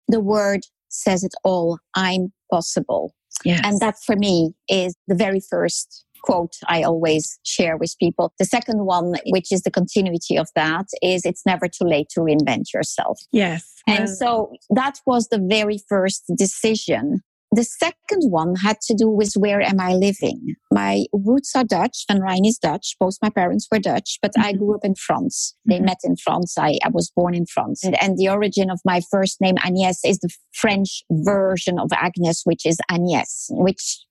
The 0.09 0.21
word 0.21 0.63
says 0.97 1.25
it 1.25 1.35
all. 1.45 1.79
I'm 1.95 2.33
possible. 2.51 3.15
Yes. 3.45 3.61
And 3.65 3.81
that 3.81 3.97
for 4.05 4.17
me 4.17 4.55
is 4.69 4.95
the 5.09 5.15
very 5.15 5.41
first 5.41 6.05
quote 6.23 6.55
I 6.69 6.83
always 6.83 7.39
share 7.45 7.77
with 7.77 7.95
people. 8.01 8.33
The 8.39 8.45
second 8.45 8.85
one, 8.85 9.15
which 9.27 9.53
is 9.53 9.63
the 9.63 9.71
continuity 9.71 10.37
of 10.37 10.49
that, 10.57 10.87
is 11.03 11.25
it's 11.25 11.47
never 11.47 11.69
too 11.69 11.85
late 11.85 12.09
to 12.11 12.21
reinvent 12.21 12.73
yourself. 12.75 13.21
Yes. 13.33 13.73
And 13.87 14.09
so 14.11 14.53
that 14.71 14.99
was 15.07 15.29
the 15.29 15.39
very 15.39 15.79
first 15.89 16.25
decision 16.37 17.21
the 17.53 17.65
second 17.65 18.31
one 18.31 18.55
had 18.57 18.81
to 18.83 18.95
do 18.95 19.09
with 19.09 19.33
where 19.37 19.61
am 19.61 19.81
I 19.81 19.95
living? 19.95 20.57
My 20.73 21.05
roots 21.13 21.55
are 21.55 21.65
Dutch 21.65 22.05
and 22.09 22.21
Rhijn 22.21 22.47
is 22.47 22.59
Dutch. 22.59 22.97
Both 22.99 23.17
my 23.23 23.31
parents 23.31 23.69
were 23.71 23.79
Dutch, 23.79 24.19
but 24.21 24.33
mm-hmm. 24.33 24.47
I 24.47 24.53
grew 24.53 24.75
up 24.75 24.85
in 24.85 24.95
France. 24.95 25.55
They 25.65 25.77
mm-hmm. 25.77 25.87
met 25.87 25.99
in 26.05 26.17
France. 26.17 26.59
I, 26.59 26.79
I 26.85 26.89
was 26.89 27.11
born 27.15 27.35
in 27.35 27.47
France. 27.47 27.85
And, 27.85 28.01
and, 28.03 28.17
the 28.19 28.29
origin 28.29 28.71
of 28.71 28.81
my 28.85 29.01
first 29.11 29.41
name, 29.41 29.57
Agnès, 29.57 29.99
is 30.05 30.19
the 30.19 30.31
French 30.55 31.05
version 31.11 31.79
of 31.79 31.91
Agnes, 31.93 32.43
which 32.45 32.67
is 32.67 32.79
Agnès, 32.91 33.47
which 33.51 34.05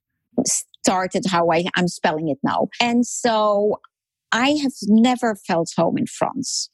started 0.86 1.26
how 1.30 1.52
I, 1.52 1.66
I'm 1.76 1.88
spelling 1.88 2.30
it 2.30 2.38
now. 2.44 2.68
And 2.80 3.06
so 3.06 3.80
I 4.32 4.52
have 4.62 4.74
never 4.84 5.36
felt 5.36 5.70
home 5.76 5.98
in 5.98 6.08
France. 6.08 6.70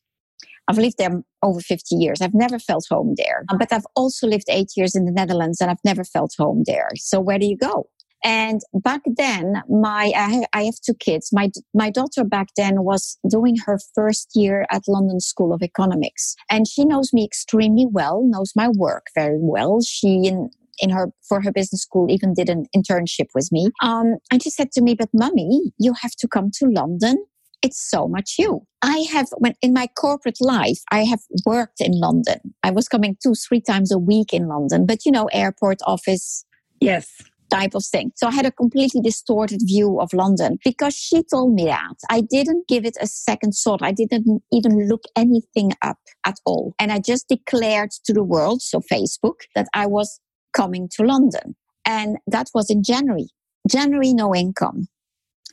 I've 0.67 0.77
lived 0.77 0.97
there 0.97 1.21
over 1.43 1.59
50 1.59 1.95
years. 1.95 2.21
I've 2.21 2.33
never 2.33 2.59
felt 2.59 2.85
home 2.89 3.15
there. 3.17 3.43
But 3.57 3.73
I've 3.73 3.85
also 3.95 4.27
lived 4.27 4.45
eight 4.49 4.71
years 4.75 4.95
in 4.95 5.05
the 5.05 5.11
Netherlands 5.11 5.59
and 5.59 5.69
I've 5.69 5.83
never 5.83 6.03
felt 6.03 6.33
home 6.37 6.63
there. 6.65 6.89
So 6.95 7.19
where 7.19 7.39
do 7.39 7.45
you 7.45 7.57
go? 7.57 7.89
And 8.23 8.61
back 8.73 9.01
then, 9.05 9.63
my 9.67 10.45
I 10.53 10.63
have 10.63 10.75
two 10.85 10.93
kids. 10.93 11.29
My 11.33 11.49
my 11.73 11.89
daughter 11.89 12.23
back 12.23 12.49
then 12.55 12.83
was 12.83 13.17
doing 13.27 13.55
her 13.65 13.79
first 13.95 14.31
year 14.35 14.65
at 14.69 14.83
London 14.87 15.19
School 15.19 15.53
of 15.53 15.63
Economics, 15.63 16.35
and 16.49 16.67
she 16.67 16.85
knows 16.85 17.13
me 17.13 17.25
extremely 17.25 17.87
well, 17.89 18.21
knows 18.23 18.51
my 18.55 18.69
work 18.69 19.07
very 19.15 19.39
well. 19.39 19.81
She 19.81 20.27
in 20.27 20.51
in 20.79 20.91
her 20.91 21.11
for 21.27 21.41
her 21.41 21.51
business 21.51 21.81
school 21.81 22.11
even 22.11 22.33
did 22.33 22.49
an 22.49 22.65
internship 22.75 23.27
with 23.33 23.51
me. 23.51 23.71
Um, 23.81 24.17
and 24.31 24.41
she 24.43 24.51
said 24.51 24.71
to 24.73 24.81
me, 24.81 24.93
"But 24.93 25.09
mummy, 25.13 25.73
you 25.79 25.93
have 26.01 26.15
to 26.17 26.27
come 26.27 26.51
to 26.59 26.67
London 26.67 27.25
it's 27.61 27.89
so 27.89 28.07
much 28.07 28.35
you. 28.37 28.65
I 28.81 29.05
have, 29.11 29.27
when 29.37 29.53
in 29.61 29.73
my 29.73 29.87
corporate 29.87 30.41
life, 30.41 30.79
I 30.91 31.03
have 31.03 31.19
worked 31.45 31.79
in 31.79 31.91
London. 31.93 32.39
I 32.63 32.71
was 32.71 32.87
coming 32.87 33.17
two, 33.21 33.33
three 33.35 33.61
times 33.61 33.91
a 33.91 33.99
week 33.99 34.33
in 34.33 34.47
London, 34.47 34.85
but 34.85 35.05
you 35.05 35.11
know, 35.11 35.27
airport 35.31 35.79
office. 35.85 36.45
Yes. 36.79 37.09
Type 37.51 37.75
of 37.75 37.85
thing. 37.85 38.13
So 38.15 38.27
I 38.27 38.31
had 38.31 38.45
a 38.45 38.51
completely 38.51 39.01
distorted 39.01 39.59
view 39.65 39.99
of 39.99 40.13
London 40.13 40.57
because 40.63 40.95
she 40.95 41.21
told 41.23 41.53
me 41.53 41.65
that. 41.65 41.95
I 42.09 42.21
didn't 42.21 42.67
give 42.69 42.85
it 42.85 42.95
a 43.01 43.07
second 43.07 43.51
thought. 43.51 43.81
I 43.83 43.91
didn't 43.91 44.41
even 44.53 44.87
look 44.87 45.03
anything 45.17 45.73
up 45.81 45.99
at 46.25 46.37
all. 46.45 46.73
And 46.79 46.91
I 46.91 46.99
just 46.99 47.27
declared 47.27 47.91
to 48.05 48.13
the 48.13 48.23
world, 48.23 48.61
so 48.61 48.79
Facebook, 48.79 49.41
that 49.53 49.67
I 49.73 49.85
was 49.85 50.21
coming 50.53 50.87
to 50.95 51.03
London. 51.03 51.55
And 51.85 52.17
that 52.25 52.47
was 52.53 52.69
in 52.69 52.83
January. 52.83 53.27
January, 53.69 54.13
no 54.13 54.33
income. 54.33 54.87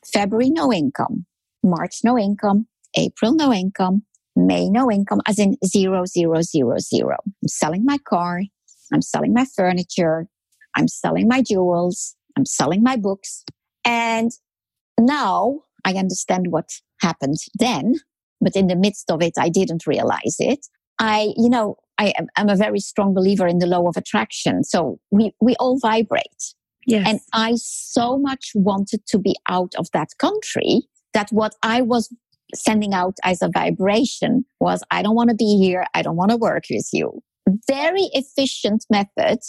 February, 0.07 0.51
no 0.51 0.73
income. 0.73 1.27
March, 1.69 2.01
no 2.05 2.19
income. 2.19 2.67
April, 2.97 3.35
no 3.35 3.53
income. 3.53 4.03
May, 4.37 4.71
no 4.71 4.91
income, 4.91 5.21
as 5.27 5.39
in 5.39 5.57
zero, 5.65 6.05
zero, 6.07 6.43
zero, 6.43 6.79
zero. 6.79 7.17
I'm 7.43 7.49
selling 7.49 7.85
my 7.85 7.99
car. 7.99 8.43
I'm 8.93 9.03
selling 9.03 9.35
my 9.35 9.45
furniture. 9.57 10.29
I'm 10.77 10.89
selling 10.89 11.27
my 11.27 11.43
jewels. 11.43 12.15
I'm 12.37 12.47
selling 12.47 12.83
my 12.83 12.97
books. 12.97 13.45
And 13.85 14.31
now 14.99 15.63
I 15.85 15.95
understand 15.95 16.49
what 16.51 16.71
happened 17.01 17.39
then, 17.59 17.95
but 18.41 18.55
in 18.55 18.69
the 18.69 18.77
midst 18.77 19.11
of 19.11 19.23
it, 19.23 19.35
I 19.39 19.49
didn't 19.49 19.87
realize 19.87 20.37
it. 20.39 20.67
I, 21.01 21.33
you 21.37 21.49
know, 21.49 21.77
I 21.99 22.13
am 22.37 22.49
a 22.49 22.57
very 22.57 22.81
strong 22.81 23.15
believer 23.15 23.47
in 23.47 23.59
the 23.59 23.67
law 23.67 23.89
of 23.89 23.97
attraction. 23.97 24.63
So 24.63 25.01
we, 25.11 25.33
we 25.41 25.57
all 25.57 25.79
vibrate. 25.81 26.55
Yes. 26.87 27.07
And 27.09 27.21
I 27.33 27.55
so 27.57 28.19
much 28.19 28.53
wanted 28.55 29.05
to 29.09 29.19
be 29.19 29.35
out 29.49 29.75
of 29.77 29.89
that 29.93 30.11
country 30.19 30.83
that 31.19 31.31
what 31.33 31.57
I 31.65 31.83
was 31.83 32.15
sending 32.55 32.95
out 32.95 33.17
as 33.25 33.43
a 33.43 33.51
vibration 33.53 34.45
was, 34.61 34.85
I 34.93 35.03
don't 35.03 35.17
want 35.17 35.31
to 35.31 35.37
be 35.37 35.59
here. 35.59 35.85
I 35.93 36.03
don't 36.03 36.17
want 36.17 36.31
to 36.31 36.37
work 36.37 36.65
with 36.71 36.89
you. 36.93 37.21
Very 37.67 38.09
efficient 38.13 38.85
method 38.89 39.41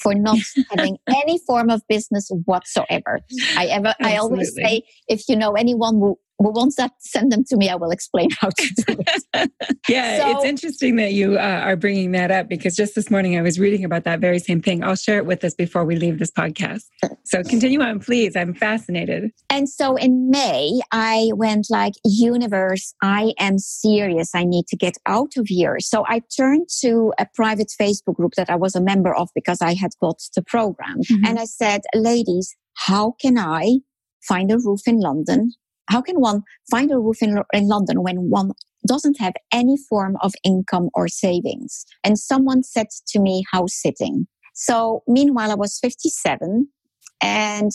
for 0.00 0.14
not 0.14 0.38
having 0.70 0.96
any 1.08 1.38
form 1.46 1.68
of 1.68 1.82
business 1.90 2.30
whatsoever. 2.46 3.20
I 3.54 3.66
ever, 3.66 3.88
Absolutely. 3.88 4.14
I 4.14 4.16
always 4.16 4.54
say, 4.54 4.82
if 5.08 5.28
you 5.28 5.36
know 5.36 5.52
anyone 5.52 5.96
who 5.96 6.18
well, 6.38 6.52
once 6.52 6.76
that 6.76 6.92
send 6.98 7.30
them 7.30 7.44
to 7.44 7.56
me, 7.56 7.68
I 7.68 7.76
will 7.76 7.90
explain 7.90 8.28
how 8.40 8.48
to 8.48 8.74
do 8.86 8.96
it. 8.98 9.50
yeah, 9.88 10.18
so, 10.18 10.36
it's 10.36 10.44
interesting 10.44 10.96
that 10.96 11.12
you 11.12 11.36
uh, 11.36 11.60
are 11.62 11.76
bringing 11.76 12.10
that 12.12 12.30
up 12.30 12.48
because 12.48 12.74
just 12.74 12.94
this 12.96 13.10
morning 13.10 13.38
I 13.38 13.42
was 13.42 13.60
reading 13.60 13.84
about 13.84 14.04
that 14.04 14.18
very 14.20 14.40
same 14.40 14.60
thing. 14.60 14.82
I'll 14.82 14.96
share 14.96 15.18
it 15.18 15.26
with 15.26 15.44
us 15.44 15.54
before 15.54 15.84
we 15.84 15.96
leave 15.96 16.18
this 16.18 16.32
podcast. 16.32 16.84
So 17.24 17.42
continue 17.42 17.80
on, 17.80 18.00
please. 18.00 18.34
I'm 18.36 18.52
fascinated. 18.52 19.30
And 19.48 19.68
so 19.68 19.94
in 19.96 20.28
May, 20.30 20.80
I 20.90 21.30
went 21.34 21.66
like, 21.70 21.94
universe, 22.04 22.94
I 23.00 23.32
am 23.38 23.58
serious. 23.58 24.34
I 24.34 24.44
need 24.44 24.66
to 24.68 24.76
get 24.76 24.96
out 25.06 25.36
of 25.36 25.46
here. 25.46 25.78
So 25.80 26.04
I 26.08 26.22
turned 26.36 26.68
to 26.80 27.12
a 27.18 27.26
private 27.34 27.72
Facebook 27.80 28.16
group 28.16 28.32
that 28.36 28.50
I 28.50 28.56
was 28.56 28.74
a 28.74 28.80
member 28.80 29.14
of 29.14 29.28
because 29.34 29.58
I 29.62 29.74
had 29.74 29.92
got 30.00 30.20
the 30.34 30.42
program. 30.42 30.98
Mm-hmm. 30.98 31.26
And 31.26 31.38
I 31.38 31.44
said, 31.44 31.82
ladies, 31.94 32.54
how 32.74 33.14
can 33.20 33.38
I 33.38 33.78
find 34.26 34.50
a 34.50 34.58
roof 34.58 34.80
in 34.86 35.00
London 35.00 35.52
how 35.88 36.00
can 36.00 36.20
one 36.20 36.42
find 36.70 36.90
a 36.90 36.98
roof 36.98 37.22
in, 37.22 37.42
in 37.52 37.68
London 37.68 38.02
when 38.02 38.30
one 38.30 38.52
doesn't 38.86 39.18
have 39.18 39.34
any 39.52 39.76
form 39.76 40.16
of 40.22 40.32
income 40.44 40.90
or 40.94 41.08
savings? 41.08 41.84
And 42.02 42.18
someone 42.18 42.62
said 42.62 42.86
to 43.08 43.20
me, 43.20 43.44
house 43.52 43.74
sitting. 43.74 44.26
So 44.54 45.02
meanwhile, 45.06 45.50
I 45.50 45.54
was 45.54 45.78
57 45.80 46.68
and 47.22 47.70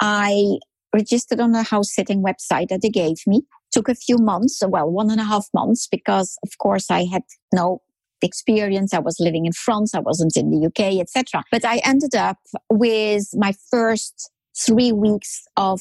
I 0.00 0.58
registered 0.94 1.40
on 1.40 1.54
a 1.54 1.62
house 1.62 1.94
sitting 1.94 2.22
website 2.22 2.68
that 2.68 2.82
they 2.82 2.90
gave 2.90 3.16
me. 3.26 3.42
Took 3.72 3.88
a 3.88 3.94
few 3.94 4.18
months, 4.18 4.60
well, 4.66 4.90
one 4.90 5.10
and 5.10 5.20
a 5.20 5.24
half 5.24 5.46
months, 5.54 5.88
because 5.90 6.36
of 6.44 6.50
course 6.58 6.90
I 6.90 7.06
had 7.10 7.22
no 7.54 7.80
experience. 8.20 8.92
I 8.92 8.98
was 8.98 9.16
living 9.18 9.46
in 9.46 9.52
France. 9.52 9.94
I 9.94 10.00
wasn't 10.00 10.36
in 10.36 10.50
the 10.50 10.66
UK, 10.66 11.00
etc. 11.00 11.42
But 11.50 11.64
I 11.64 11.78
ended 11.78 12.14
up 12.14 12.36
with 12.70 13.28
my 13.34 13.54
first 13.70 14.30
three 14.54 14.92
weeks 14.92 15.44
of 15.56 15.80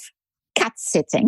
cat 0.55 0.73
sitting 0.77 1.27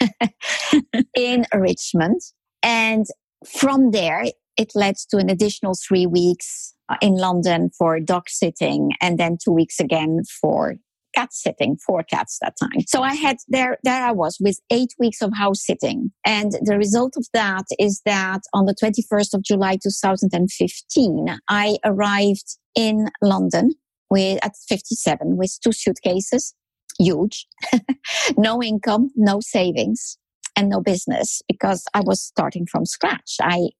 in 1.16 1.44
Richmond. 1.54 2.20
And 2.62 3.06
from 3.46 3.90
there, 3.90 4.24
it 4.56 4.72
led 4.74 4.96
to 5.10 5.16
an 5.16 5.30
additional 5.30 5.74
three 5.74 6.06
weeks 6.06 6.74
uh, 6.88 6.96
in 7.00 7.14
London 7.14 7.70
for 7.76 7.98
dog 8.00 8.28
sitting 8.28 8.90
and 9.00 9.18
then 9.18 9.38
two 9.42 9.52
weeks 9.52 9.80
again 9.80 10.20
for 10.40 10.74
cat 11.14 11.32
sitting, 11.32 11.76
four 11.76 12.02
cats 12.02 12.38
that 12.40 12.54
time. 12.58 12.84
So 12.86 13.02
I 13.02 13.14
had 13.14 13.36
there, 13.48 13.78
there 13.84 14.02
I 14.02 14.12
was 14.12 14.38
with 14.40 14.60
eight 14.70 14.94
weeks 14.98 15.20
of 15.20 15.32
house 15.34 15.64
sitting. 15.64 16.10
And 16.24 16.52
the 16.62 16.78
result 16.78 17.14
of 17.16 17.26
that 17.34 17.64
is 17.78 18.00
that 18.06 18.40
on 18.54 18.66
the 18.66 18.74
21st 18.74 19.34
of 19.34 19.42
July 19.42 19.76
2015, 19.82 21.38
I 21.48 21.76
arrived 21.84 22.56
in 22.74 23.08
London 23.20 23.72
with 24.10 24.38
at 24.42 24.52
57 24.68 25.36
with 25.36 25.58
two 25.62 25.72
suitcases 25.72 26.54
huge. 26.98 27.46
no 28.36 28.62
income, 28.62 29.10
no 29.16 29.40
savings, 29.40 30.18
and 30.56 30.68
no 30.68 30.80
business 30.80 31.42
because 31.48 31.84
I 31.94 32.00
was 32.00 32.22
starting 32.22 32.66
from 32.66 32.86
scratch. 32.86 33.36
I 33.40 33.70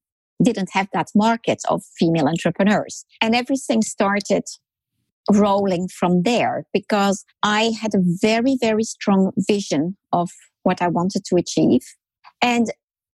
didn't 0.43 0.71
have 0.73 0.89
that 0.93 1.09
market 1.15 1.61
of 1.69 1.83
female 1.99 2.29
entrepreneurs. 2.29 3.05
And 3.21 3.35
everything 3.35 3.83
started 3.83 4.45
rolling 5.31 5.89
from 5.89 6.23
there 6.23 6.67
because 6.73 7.25
I 7.43 7.73
had 7.81 7.95
a 7.95 8.03
very, 8.03 8.57
very 8.61 8.85
strong 8.85 9.33
vision 9.37 9.97
of 10.13 10.31
what 10.65 10.83
I 10.83 10.89
wanted 10.89 11.25
to 11.27 11.37
achieve. 11.37 11.83
And 12.41 12.73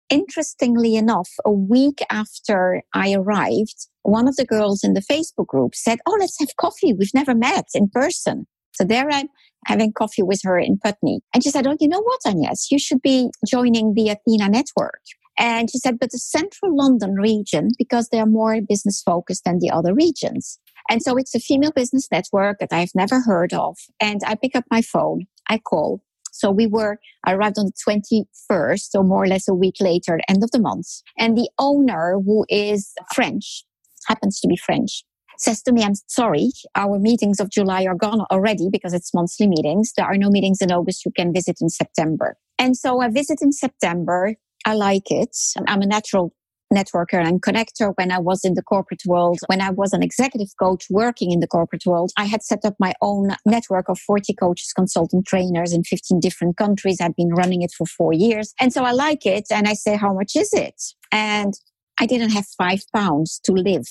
interestingly 0.09 0.95
enough, 0.95 1.29
a 1.45 1.51
week 1.51 1.99
after 2.09 2.81
I 2.93 3.13
arrived, 3.13 3.87
one 4.03 4.27
of 4.27 4.37
the 4.37 4.45
girls 4.45 4.83
in 4.83 4.93
the 4.93 5.01
Facebook 5.01 5.47
group 5.47 5.75
said, 5.75 5.99
Oh, 6.05 6.17
let's 6.19 6.39
have 6.39 6.55
coffee. 6.59 6.93
We've 6.93 7.13
never 7.13 7.35
met 7.35 7.65
in 7.73 7.89
person. 7.89 8.47
So 8.73 8.83
there 8.85 9.09
I'm 9.09 9.27
having 9.65 9.93
coffee 9.93 10.23
with 10.23 10.41
her 10.43 10.57
in 10.57 10.77
Putney. 10.77 11.21
And 11.33 11.43
she 11.43 11.51
said, 11.51 11.67
Oh, 11.67 11.75
you 11.79 11.87
know 11.87 12.01
what, 12.01 12.19
Anyes? 12.25 12.67
You 12.71 12.79
should 12.79 13.01
be 13.01 13.29
joining 13.47 13.93
the 13.93 14.09
Athena 14.09 14.49
network. 14.49 15.01
And 15.37 15.69
she 15.69 15.77
said, 15.77 15.99
but 15.99 16.11
the 16.11 16.17
central 16.17 16.75
London 16.75 17.13
region, 17.15 17.69
because 17.77 18.09
they're 18.09 18.25
more 18.25 18.59
business 18.59 19.01
focused 19.03 19.43
than 19.45 19.59
the 19.59 19.69
other 19.69 19.93
regions. 19.93 20.59
And 20.89 21.03
so 21.03 21.15
it's 21.17 21.35
a 21.35 21.39
female 21.39 21.71
business 21.71 22.07
network 22.11 22.59
that 22.59 22.71
I've 22.71 22.95
never 22.95 23.19
heard 23.21 23.53
of. 23.53 23.77
And 23.99 24.21
I 24.25 24.35
pick 24.35 24.55
up 24.55 24.63
my 24.71 24.81
phone, 24.81 25.27
I 25.49 25.59
call. 25.59 26.01
So 26.31 26.51
we 26.51 26.67
were, 26.67 26.99
I 27.25 27.33
arrived 27.33 27.57
on 27.57 27.65
the 27.65 28.25
21st, 28.51 28.89
so 28.89 29.03
more 29.03 29.23
or 29.23 29.27
less 29.27 29.47
a 29.47 29.53
week 29.53 29.75
later, 29.79 30.19
end 30.27 30.43
of 30.43 30.51
the 30.51 30.59
month. 30.59 30.87
And 31.17 31.37
the 31.37 31.49
owner, 31.59 32.19
who 32.23 32.45
is 32.47 32.93
French, 33.13 33.63
happens 34.07 34.39
to 34.39 34.47
be 34.47 34.55
French, 34.55 35.03
says 35.39 35.61
to 35.63 35.71
me, 35.71 35.83
I'm 35.83 35.95
sorry, 36.07 36.49
our 36.75 36.99
meetings 36.99 37.39
of 37.39 37.49
July 37.49 37.85
are 37.85 37.95
gone 37.95 38.21
already 38.31 38.69
because 38.71 38.93
it's 38.93 39.13
monthly 39.13 39.47
meetings. 39.47 39.93
There 39.95 40.05
are 40.05 40.17
no 40.17 40.29
meetings 40.29 40.61
in 40.61 40.71
August. 40.71 41.05
You 41.05 41.11
can 41.15 41.33
visit 41.33 41.57
in 41.61 41.69
September. 41.69 42.37
And 42.59 42.75
so 42.75 43.01
I 43.01 43.09
visit 43.09 43.39
in 43.41 43.51
September. 43.51 44.35
I 44.65 44.73
like 44.73 45.11
it. 45.11 45.35
I'm 45.67 45.81
a 45.81 45.85
natural 45.85 46.33
networker 46.73 47.25
and 47.25 47.41
connector 47.41 47.93
when 47.95 48.11
I 48.11 48.19
was 48.19 48.43
in 48.43 48.53
the 48.53 48.61
corporate 48.61 49.01
world. 49.05 49.39
When 49.47 49.61
I 49.61 49.69
was 49.69 49.93
an 49.93 50.03
executive 50.03 50.49
coach 50.59 50.85
working 50.89 51.31
in 51.31 51.39
the 51.39 51.47
corporate 51.47 51.85
world, 51.85 52.11
I 52.17 52.25
had 52.25 52.43
set 52.43 52.65
up 52.65 52.75
my 52.79 52.93
own 53.01 53.29
network 53.45 53.89
of 53.89 53.99
40 53.99 54.33
coaches, 54.33 54.73
consultant 54.73 55.25
trainers 55.25 55.73
in 55.73 55.83
15 55.83 56.19
different 56.19 56.57
countries. 56.57 56.99
I've 57.01 57.15
been 57.15 57.33
running 57.33 57.61
it 57.61 57.71
for 57.77 57.85
four 57.85 58.13
years. 58.13 58.53
And 58.59 58.73
so 58.73 58.83
I 58.83 58.91
like 58.91 59.25
it. 59.25 59.45
And 59.51 59.67
I 59.67 59.73
say, 59.73 59.95
how 59.95 60.13
much 60.13 60.35
is 60.35 60.51
it? 60.53 60.81
And 61.11 61.53
I 61.99 62.05
didn't 62.05 62.31
have 62.31 62.45
five 62.57 62.81
pounds 62.93 63.39
to 63.45 63.53
live. 63.53 63.87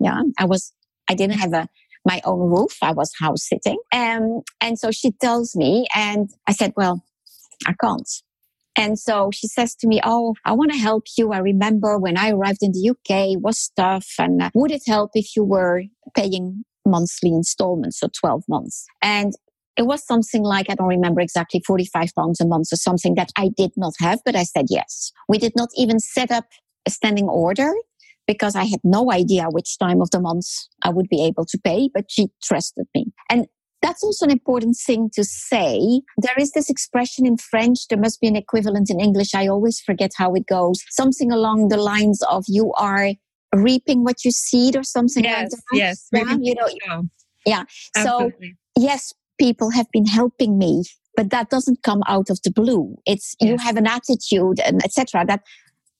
Yeah. 0.00 0.22
I 0.38 0.44
was, 0.44 0.72
I 1.08 1.14
didn't 1.14 1.38
have 1.38 1.52
a, 1.52 1.68
my 2.04 2.20
own 2.24 2.50
roof. 2.50 2.76
I 2.82 2.92
was 2.92 3.12
house 3.18 3.48
sitting. 3.48 3.78
Um, 3.92 4.42
and 4.60 4.78
so 4.78 4.90
she 4.90 5.12
tells 5.12 5.56
me, 5.56 5.86
and 5.94 6.30
I 6.46 6.52
said, 6.52 6.72
well, 6.76 7.02
I 7.66 7.74
can't. 7.80 8.08
And 8.76 8.98
so 8.98 9.30
she 9.32 9.48
says 9.48 9.74
to 9.76 9.88
me, 9.88 10.00
Oh, 10.04 10.34
I 10.44 10.52
want 10.52 10.70
to 10.72 10.76
help 10.76 11.04
you. 11.16 11.32
I 11.32 11.38
remember 11.38 11.98
when 11.98 12.18
I 12.18 12.30
arrived 12.30 12.58
in 12.62 12.72
the 12.72 12.90
UK, 12.90 13.32
it 13.32 13.40
was 13.40 13.70
tough. 13.76 14.06
And 14.18 14.42
uh, 14.42 14.50
would 14.54 14.70
it 14.70 14.82
help 14.86 15.12
if 15.14 15.34
you 15.34 15.44
were 15.44 15.84
paying 16.14 16.64
monthly 16.84 17.30
installments, 17.30 18.00
so 18.00 18.08
12 18.20 18.44
months? 18.48 18.86
And 19.02 19.32
it 19.76 19.86
was 19.86 20.06
something 20.06 20.42
like, 20.42 20.66
I 20.70 20.74
don't 20.74 20.88
remember 20.88 21.20
exactly, 21.20 21.62
45 21.66 22.10
pounds 22.14 22.40
a 22.40 22.46
month 22.46 22.68
or 22.72 22.76
something 22.76 23.14
that 23.14 23.30
I 23.36 23.50
did 23.56 23.72
not 23.76 23.94
have, 23.98 24.20
but 24.24 24.36
I 24.36 24.44
said 24.44 24.66
yes. 24.68 25.12
We 25.28 25.38
did 25.38 25.52
not 25.56 25.68
even 25.76 25.98
set 25.98 26.30
up 26.30 26.44
a 26.86 26.90
standing 26.90 27.28
order 27.28 27.72
because 28.26 28.56
I 28.56 28.64
had 28.64 28.80
no 28.82 29.12
idea 29.12 29.46
which 29.50 29.78
time 29.78 30.00
of 30.00 30.10
the 30.10 30.20
month 30.20 30.46
I 30.82 30.90
would 30.90 31.08
be 31.08 31.24
able 31.24 31.44
to 31.46 31.58
pay, 31.58 31.90
but 31.92 32.06
she 32.08 32.28
trusted 32.42 32.86
me. 32.94 33.06
And 33.30 33.46
that's 33.82 34.02
also 34.02 34.24
an 34.24 34.32
important 34.32 34.76
thing 34.76 35.10
to 35.14 35.24
say. 35.24 36.00
There 36.18 36.34
is 36.38 36.52
this 36.52 36.70
expression 36.70 37.26
in 37.26 37.36
French, 37.36 37.86
there 37.88 37.98
must 37.98 38.20
be 38.20 38.26
an 38.26 38.36
equivalent 38.36 38.90
in 38.90 39.00
English. 39.00 39.34
I 39.34 39.46
always 39.46 39.80
forget 39.80 40.12
how 40.16 40.34
it 40.34 40.46
goes. 40.46 40.82
Something 40.90 41.30
along 41.30 41.68
the 41.68 41.76
lines 41.76 42.22
of 42.28 42.44
you 42.48 42.72
are 42.78 43.12
reaping 43.54 44.04
what 44.04 44.24
you 44.24 44.30
seed 44.30 44.76
or 44.76 44.82
something 44.82 45.24
yes, 45.24 45.38
like 45.38 45.50
that. 45.50 45.62
Yes, 45.72 46.08
yeah, 46.12 46.36
you 46.40 46.54
know, 46.54 47.02
yeah. 47.44 47.64
Absolutely. 47.96 48.56
So 48.76 48.82
yes, 48.82 49.12
people 49.38 49.70
have 49.70 49.86
been 49.92 50.06
helping 50.06 50.58
me, 50.58 50.82
but 51.16 51.30
that 51.30 51.50
doesn't 51.50 51.82
come 51.82 52.02
out 52.08 52.30
of 52.30 52.40
the 52.42 52.50
blue. 52.50 52.96
It's 53.06 53.34
yes. 53.40 53.50
you 53.50 53.58
have 53.58 53.76
an 53.76 53.86
attitude 53.86 54.60
and 54.60 54.84
etc. 54.84 55.24
that 55.26 55.42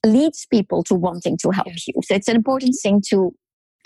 leads 0.07 0.47
people 0.47 0.83
to 0.85 0.95
wanting 0.95 1.37
to 1.43 1.51
help 1.51 1.69
you. 1.87 1.95
So 2.05 2.15
it's 2.15 2.29
an 2.29 2.37
important 2.37 2.75
thing 2.83 3.03
to 3.11 3.33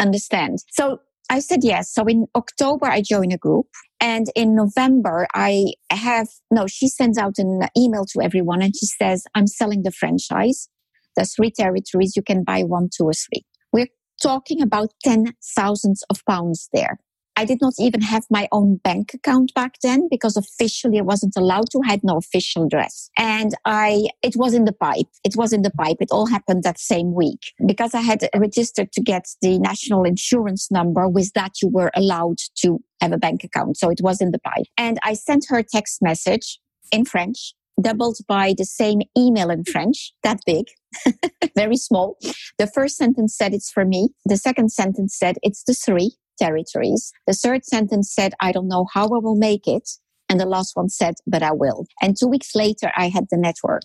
understand. 0.00 0.58
So 0.70 1.00
I 1.30 1.38
said 1.38 1.60
yes. 1.62 1.92
So 1.92 2.04
in 2.06 2.26
October, 2.34 2.86
I 2.86 3.02
join 3.02 3.32
a 3.32 3.38
group. 3.38 3.66
And 4.00 4.26
in 4.34 4.56
November, 4.56 5.28
I 5.34 5.74
have, 5.90 6.28
no, 6.50 6.66
she 6.66 6.88
sends 6.88 7.18
out 7.18 7.34
an 7.38 7.68
email 7.76 8.04
to 8.12 8.22
everyone 8.22 8.62
and 8.62 8.74
she 8.74 8.86
says, 8.86 9.24
I'm 9.34 9.46
selling 9.46 9.82
the 9.82 9.92
franchise. 9.92 10.68
There's 11.16 11.34
three 11.34 11.50
territories. 11.50 12.14
You 12.16 12.22
can 12.22 12.44
buy 12.44 12.62
one, 12.62 12.88
two, 12.96 13.04
or 13.04 13.12
three. 13.12 13.44
We're 13.72 13.88
talking 14.22 14.62
about 14.62 14.90
ten 15.04 15.34
thousands 15.56 16.02
of 16.10 16.24
pounds 16.28 16.68
there. 16.72 16.98
I 17.36 17.44
did 17.44 17.58
not 17.60 17.74
even 17.78 18.00
have 18.02 18.24
my 18.30 18.48
own 18.52 18.76
bank 18.76 19.14
account 19.14 19.52
back 19.54 19.76
then 19.82 20.08
because 20.10 20.36
officially 20.36 20.98
I 20.98 21.02
wasn't 21.02 21.36
allowed 21.36 21.70
to. 21.70 21.80
I 21.84 21.90
had 21.90 22.04
no 22.04 22.16
official 22.16 22.64
address. 22.64 23.10
And 23.16 23.54
I, 23.64 24.08
it 24.22 24.36
was 24.36 24.54
in 24.54 24.64
the 24.64 24.72
pipe. 24.72 25.06
It 25.24 25.36
was 25.36 25.52
in 25.52 25.62
the 25.62 25.70
pipe. 25.70 25.98
It 26.00 26.10
all 26.10 26.26
happened 26.26 26.64
that 26.64 26.78
same 26.78 27.14
week 27.14 27.52
because 27.66 27.94
I 27.94 28.00
had 28.00 28.28
registered 28.36 28.92
to 28.92 29.02
get 29.02 29.26
the 29.40 29.58
national 29.58 30.04
insurance 30.04 30.70
number. 30.70 31.08
With 31.08 31.32
that, 31.34 31.52
you 31.62 31.68
were 31.68 31.90
allowed 31.94 32.38
to 32.58 32.78
have 33.00 33.12
a 33.12 33.18
bank 33.18 33.44
account. 33.44 33.78
So 33.78 33.90
it 33.90 34.00
was 34.02 34.20
in 34.20 34.32
the 34.32 34.40
pipe. 34.40 34.66
And 34.76 34.98
I 35.02 35.14
sent 35.14 35.46
her 35.48 35.58
a 35.58 35.64
text 35.64 36.02
message 36.02 36.58
in 36.92 37.04
French 37.04 37.54
doubled 37.80 38.18
by 38.28 38.54
the 38.56 38.64
same 38.64 39.00
email 39.16 39.50
in 39.50 39.64
French, 39.64 40.12
that 40.22 40.40
big, 40.44 40.66
very 41.56 41.76
small. 41.76 42.18
The 42.58 42.66
first 42.66 42.96
sentence 42.96 43.36
said 43.36 43.54
it's 43.54 43.70
for 43.70 43.84
me. 43.84 44.10
The 44.26 44.36
second 44.36 44.70
sentence 44.70 45.16
said 45.16 45.36
it's 45.42 45.62
the 45.64 45.74
three 45.74 46.12
territories. 46.40 47.12
The 47.26 47.34
third 47.34 47.64
sentence 47.64 48.12
said, 48.12 48.34
I 48.40 48.52
don't 48.52 48.68
know 48.68 48.86
how 48.92 49.04
I 49.04 49.18
will 49.18 49.36
make 49.36 49.66
it. 49.66 49.88
And 50.28 50.38
the 50.38 50.46
last 50.46 50.76
one 50.76 50.88
said, 50.88 51.14
but 51.26 51.42
I 51.42 51.52
will. 51.52 51.86
And 52.00 52.16
two 52.16 52.28
weeks 52.28 52.54
later, 52.54 52.92
I 52.96 53.08
had 53.08 53.26
the 53.30 53.36
network. 53.36 53.82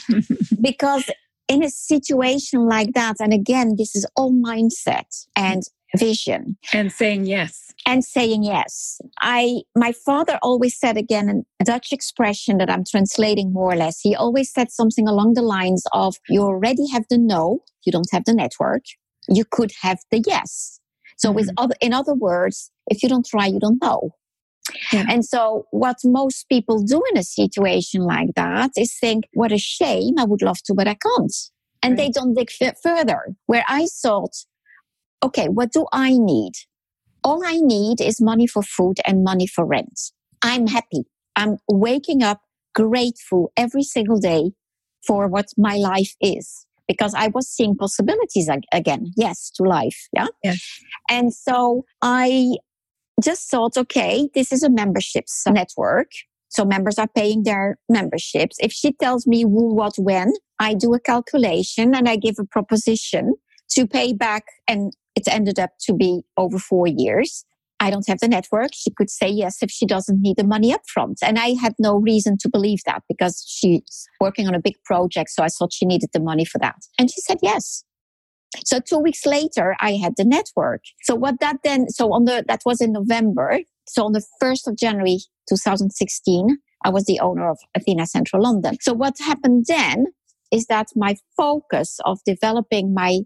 because 0.60 1.10
in 1.48 1.62
a 1.62 1.68
situation 1.68 2.66
like 2.66 2.94
that, 2.94 3.16
and 3.20 3.32
again, 3.32 3.74
this 3.76 3.94
is 3.94 4.06
all 4.16 4.32
mindset 4.32 5.26
and 5.36 5.62
vision. 5.96 6.56
And 6.72 6.90
saying 6.90 7.26
yes. 7.26 7.72
And 7.86 8.04
saying 8.04 8.44
yes. 8.44 9.00
I, 9.20 9.62
my 9.76 9.92
father 9.92 10.38
always 10.42 10.78
said 10.78 10.96
again, 10.96 11.44
a 11.60 11.64
Dutch 11.64 11.92
expression 11.92 12.58
that 12.58 12.70
I'm 12.70 12.84
translating 12.88 13.52
more 13.52 13.72
or 13.72 13.76
less. 13.76 14.00
He 14.00 14.14
always 14.14 14.52
said 14.52 14.70
something 14.70 15.08
along 15.08 15.34
the 15.34 15.42
lines 15.42 15.84
of, 15.92 16.16
you 16.28 16.42
already 16.42 16.88
have 16.88 17.04
the 17.10 17.18
no, 17.18 17.60
you 17.84 17.92
don't 17.92 18.10
have 18.12 18.24
the 18.24 18.34
network. 18.34 18.84
You 19.28 19.44
could 19.44 19.72
have 19.82 19.98
the 20.10 20.22
yes. 20.26 20.80
So 21.22 21.28
mm-hmm. 21.28 21.36
with 21.36 21.50
other, 21.56 21.74
in 21.80 21.92
other 21.92 22.14
words, 22.14 22.70
if 22.88 23.02
you 23.02 23.08
don't 23.08 23.24
try, 23.24 23.46
you 23.46 23.60
don't 23.60 23.80
know. 23.80 24.10
Yeah. 24.92 25.06
And 25.08 25.24
so 25.24 25.66
what 25.70 25.98
most 26.04 26.48
people 26.48 26.82
do 26.82 27.00
in 27.12 27.18
a 27.18 27.22
situation 27.22 28.02
like 28.02 28.30
that 28.34 28.72
is 28.76 28.96
think, 28.98 29.24
what 29.34 29.52
a 29.52 29.58
shame. 29.58 30.14
I 30.18 30.24
would 30.24 30.42
love 30.42 30.58
to, 30.64 30.74
but 30.74 30.88
I 30.88 30.94
can't. 30.94 31.34
And 31.82 31.92
right. 31.92 31.96
they 31.96 32.10
don't 32.10 32.34
dig 32.34 32.50
f- 32.60 32.76
further. 32.82 33.20
Where 33.46 33.64
I 33.68 33.86
thought, 34.02 34.34
okay, 35.22 35.46
what 35.48 35.72
do 35.72 35.86
I 35.92 36.16
need? 36.16 36.52
All 37.24 37.42
I 37.46 37.58
need 37.58 38.00
is 38.00 38.20
money 38.20 38.48
for 38.48 38.62
food 38.62 38.98
and 39.06 39.22
money 39.22 39.46
for 39.46 39.64
rent. 39.64 40.00
I'm 40.42 40.66
happy. 40.66 41.04
I'm 41.36 41.58
waking 41.68 42.22
up 42.22 42.40
grateful 42.74 43.52
every 43.56 43.84
single 43.84 44.18
day 44.18 44.52
for 45.06 45.28
what 45.28 45.46
my 45.56 45.76
life 45.76 46.14
is 46.20 46.66
because 46.92 47.14
I 47.14 47.28
was 47.28 47.48
seeing 47.48 47.76
possibilities 47.76 48.48
again. 48.72 49.12
Yes, 49.16 49.50
to 49.56 49.62
life. 49.62 50.08
Yeah. 50.12 50.26
Yes. 50.44 50.60
And 51.08 51.32
so 51.32 51.84
I 52.02 52.56
just 53.22 53.50
thought, 53.50 53.76
okay, 53.76 54.28
this 54.34 54.52
is 54.52 54.62
a 54.62 54.70
memberships 54.70 55.42
network. 55.46 56.08
So 56.48 56.64
members 56.64 56.98
are 56.98 57.08
paying 57.08 57.44
their 57.44 57.78
memberships. 57.88 58.56
If 58.60 58.72
she 58.72 58.92
tells 58.92 59.26
me 59.26 59.42
who, 59.42 59.74
what, 59.74 59.94
when, 59.96 60.32
I 60.58 60.74
do 60.74 60.92
a 60.94 61.00
calculation 61.00 61.94
and 61.94 62.08
I 62.08 62.16
give 62.16 62.34
a 62.38 62.44
proposition 62.44 63.34
to 63.70 63.86
pay 63.86 64.12
back. 64.12 64.44
And 64.68 64.92
it 65.16 65.28
ended 65.28 65.58
up 65.58 65.70
to 65.86 65.94
be 65.94 66.22
over 66.36 66.58
four 66.58 66.86
years. 66.86 67.44
I 67.82 67.90
don't 67.90 68.06
have 68.06 68.20
the 68.20 68.28
network. 68.28 68.70
She 68.72 68.92
could 68.92 69.10
say 69.10 69.28
yes 69.28 69.60
if 69.60 69.68
she 69.68 69.86
doesn't 69.86 70.22
need 70.22 70.36
the 70.36 70.46
money 70.46 70.72
up 70.72 70.82
front. 70.86 71.18
And 71.20 71.36
I 71.36 71.54
had 71.60 71.74
no 71.80 71.96
reason 71.96 72.38
to 72.38 72.48
believe 72.48 72.78
that 72.86 73.02
because 73.08 73.44
she's 73.44 74.06
working 74.20 74.46
on 74.46 74.54
a 74.54 74.60
big 74.60 74.76
project. 74.84 75.30
So 75.30 75.42
I 75.42 75.48
thought 75.48 75.72
she 75.72 75.84
needed 75.84 76.10
the 76.12 76.20
money 76.20 76.44
for 76.44 76.58
that. 76.58 76.76
And 76.96 77.10
she 77.10 77.20
said 77.20 77.38
yes. 77.42 77.82
So 78.64 78.78
two 78.78 78.98
weeks 78.98 79.26
later, 79.26 79.74
I 79.80 79.94
had 79.94 80.14
the 80.16 80.24
network. 80.24 80.82
So 81.02 81.16
what 81.16 81.40
that 81.40 81.56
then, 81.64 81.88
so 81.88 82.12
on 82.12 82.24
the, 82.24 82.44
that 82.46 82.60
was 82.64 82.80
in 82.80 82.92
November. 82.92 83.58
So 83.88 84.04
on 84.04 84.12
the 84.12 84.24
1st 84.40 84.68
of 84.68 84.76
January 84.76 85.18
2016, 85.48 86.58
I 86.84 86.88
was 86.88 87.06
the 87.06 87.18
owner 87.18 87.50
of 87.50 87.58
Athena 87.74 88.06
Central 88.06 88.44
London. 88.44 88.76
So 88.80 88.92
what 88.92 89.14
happened 89.18 89.64
then 89.66 90.06
is 90.52 90.66
that 90.66 90.86
my 90.94 91.16
focus 91.36 91.98
of 92.04 92.20
developing 92.24 92.94
my 92.94 93.22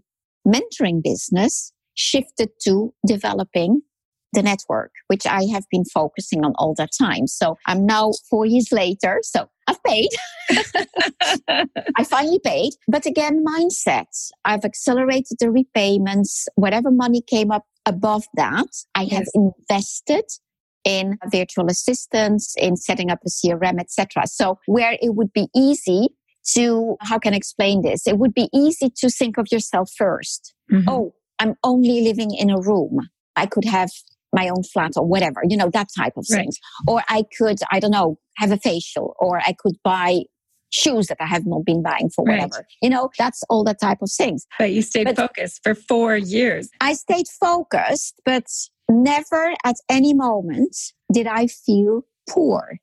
mentoring 0.47 1.03
business 1.03 1.73
shifted 1.93 2.49
to 2.63 2.93
developing 3.05 3.81
the 4.33 4.43
network, 4.43 4.91
which 5.07 5.25
I 5.25 5.43
have 5.45 5.65
been 5.71 5.85
focusing 5.85 6.43
on 6.43 6.53
all 6.57 6.73
that 6.77 6.89
time. 6.97 7.27
So 7.27 7.57
I'm 7.65 7.85
now 7.85 8.11
four 8.29 8.45
years 8.45 8.71
later. 8.71 9.19
So 9.23 9.49
I've 9.67 9.81
paid. 9.83 10.09
I 11.49 12.03
finally 12.03 12.39
paid. 12.43 12.73
But 12.87 13.05
again, 13.05 13.43
mindset. 13.43 14.05
I've 14.45 14.65
accelerated 14.65 15.37
the 15.39 15.51
repayments. 15.51 16.47
Whatever 16.55 16.91
money 16.91 17.21
came 17.21 17.51
up 17.51 17.65
above 17.85 18.25
that, 18.35 18.67
I 18.95 19.03
yes. 19.03 19.13
have 19.13 19.27
invested 19.35 20.25
in 20.83 21.17
virtual 21.31 21.67
assistants, 21.67 22.55
in 22.57 22.77
setting 22.77 23.11
up 23.11 23.19
a 23.25 23.29
CRM, 23.29 23.79
etc. 23.79 24.25
So 24.25 24.59
where 24.67 24.97
it 25.01 25.15
would 25.15 25.33
be 25.33 25.47
easy 25.55 26.09
to, 26.53 26.95
how 27.01 27.19
can 27.19 27.33
I 27.33 27.37
explain 27.37 27.81
this? 27.81 28.07
It 28.07 28.17
would 28.17 28.33
be 28.33 28.49
easy 28.53 28.89
to 28.97 29.09
think 29.09 29.37
of 29.37 29.47
yourself 29.51 29.89
1st 29.99 30.53
mm-hmm. 30.71 30.89
Oh, 30.89 31.13
I'm 31.39 31.55
only 31.63 32.01
living 32.01 32.33
in 32.33 32.49
a 32.49 32.59
room. 32.59 32.99
I 33.35 33.45
could 33.45 33.65
have 33.65 33.91
my 34.37 34.49
own 34.49 34.63
flat 34.73 34.91
or 34.95 35.05
whatever, 35.05 35.41
you 35.47 35.57
know, 35.57 35.69
that 35.71 35.87
type 35.97 36.13
of 36.15 36.25
right. 36.31 36.41
things. 36.41 36.57
Or 36.87 37.01
I 37.09 37.23
could, 37.37 37.57
I 37.71 37.79
don't 37.79 37.91
know, 37.91 38.17
have 38.37 38.51
a 38.51 38.57
facial 38.57 39.15
or 39.19 39.39
I 39.39 39.53
could 39.57 39.75
buy 39.83 40.21
shoes 40.69 41.07
that 41.07 41.17
I 41.19 41.27
have 41.27 41.45
not 41.45 41.65
been 41.65 41.81
buying 41.81 42.09
for 42.09 42.25
whatever. 42.25 42.57
Right. 42.57 42.65
You 42.81 42.89
know, 42.89 43.09
that's 43.17 43.41
all 43.49 43.63
that 43.63 43.79
type 43.79 43.99
of 44.01 44.11
things. 44.11 44.45
But 44.59 44.71
you 44.71 44.81
stayed 44.81 45.05
but 45.05 45.15
focused 45.15 45.61
for 45.63 45.73
four 45.75 46.17
years. 46.17 46.69
I 46.81 46.93
stayed 46.93 47.27
focused, 47.39 48.21
but 48.25 48.45
never 48.89 49.53
at 49.63 49.75
any 49.89 50.13
moment 50.13 50.75
did 51.11 51.27
I 51.27 51.47
feel 51.47 52.01
poor. 52.29 52.79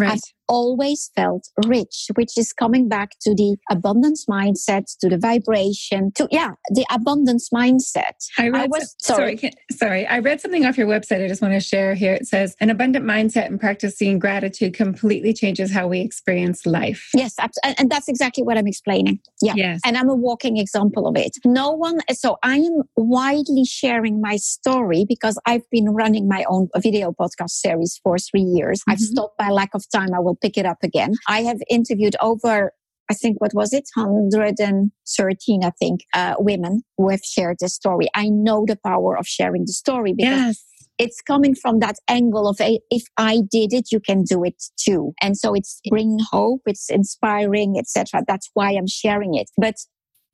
Right. 0.00 0.12
I've 0.12 0.22
always 0.48 1.10
felt 1.14 1.48
rich, 1.66 2.08
which 2.14 2.36
is 2.36 2.52
coming 2.52 2.88
back 2.88 3.10
to 3.20 3.34
the 3.34 3.56
abundance 3.70 4.26
mindset, 4.26 4.84
to 5.00 5.08
the 5.08 5.18
vibration, 5.18 6.12
to 6.16 6.26
yeah, 6.30 6.52
the 6.70 6.86
abundance 6.90 7.50
mindset. 7.54 8.14
I, 8.38 8.48
read 8.48 8.62
I 8.62 8.66
was 8.66 8.94
some, 9.00 9.16
sorry, 9.16 9.36
sorry, 9.36 9.52
sorry. 9.72 10.06
I 10.06 10.18
read 10.18 10.40
something 10.40 10.64
off 10.64 10.78
your 10.78 10.86
website. 10.86 11.24
I 11.24 11.28
just 11.28 11.42
want 11.42 11.54
to 11.54 11.60
share 11.60 11.94
here. 11.94 12.14
It 12.14 12.26
says 12.26 12.54
an 12.60 12.70
abundant 12.70 13.04
mindset 13.04 13.46
and 13.46 13.60
practicing 13.60 14.18
gratitude 14.18 14.74
completely 14.74 15.32
changes 15.32 15.72
how 15.72 15.88
we 15.88 16.00
experience 16.00 16.66
life. 16.66 17.10
Yes, 17.14 17.36
and 17.62 17.90
that's 17.90 18.08
exactly 18.08 18.42
what 18.42 18.56
I'm 18.56 18.66
explaining. 18.66 19.20
Yeah, 19.42 19.52
yes. 19.56 19.80
and 19.84 19.96
I'm 19.96 20.08
a 20.08 20.14
walking 20.14 20.56
example 20.56 21.06
of 21.06 21.16
it. 21.16 21.32
No 21.44 21.72
one. 21.72 21.98
So 22.12 22.38
I 22.42 22.56
am 22.56 22.82
widely 22.96 23.64
sharing 23.64 24.20
my 24.20 24.36
story 24.36 25.04
because 25.08 25.38
I've 25.46 25.68
been 25.70 25.90
running 25.90 26.28
my 26.28 26.44
own 26.48 26.68
video 26.76 27.12
podcast 27.12 27.50
series 27.50 28.00
for 28.02 28.18
three 28.18 28.42
years. 28.42 28.80
Mm-hmm. 28.80 28.90
I've 28.92 29.00
stopped 29.00 29.38
by 29.38 29.50
lack 29.50 29.74
of 29.74 29.84
time. 29.90 30.14
I 30.14 30.20
will 30.20 30.37
pick 30.40 30.56
it 30.56 30.66
up 30.66 30.78
again. 30.82 31.14
I 31.28 31.42
have 31.42 31.58
interviewed 31.68 32.16
over 32.20 32.72
I 33.10 33.14
think 33.14 33.40
what 33.40 33.54
was 33.54 33.72
it, 33.72 33.88
113, 33.94 35.64
I 35.64 35.70
think, 35.70 36.00
uh, 36.12 36.34
women 36.38 36.82
who 36.98 37.08
have 37.08 37.22
shared 37.24 37.56
the 37.60 37.68
story. 37.68 38.08
I 38.14 38.28
know 38.28 38.64
the 38.66 38.78
power 38.84 39.16
of 39.16 39.26
sharing 39.26 39.62
the 39.64 39.72
story 39.72 40.12
because 40.14 40.28
yes. 40.28 40.64
it's 40.98 41.22
coming 41.22 41.54
from 41.54 41.78
that 41.78 41.96
angle 42.08 42.46
of 42.46 42.58
if 42.60 43.02
I 43.16 43.40
did 43.50 43.72
it, 43.72 43.90
you 43.90 44.00
can 44.00 44.24
do 44.24 44.44
it 44.44 44.62
too. 44.78 45.14
And 45.22 45.38
so 45.38 45.54
it's 45.54 45.80
bringing 45.88 46.18
hope, 46.30 46.62
it's 46.66 46.90
inspiring, 46.90 47.76
etc. 47.78 48.24
That's 48.26 48.50
why 48.52 48.72
I'm 48.72 48.86
sharing 48.86 49.34
it. 49.34 49.50
But 49.56 49.76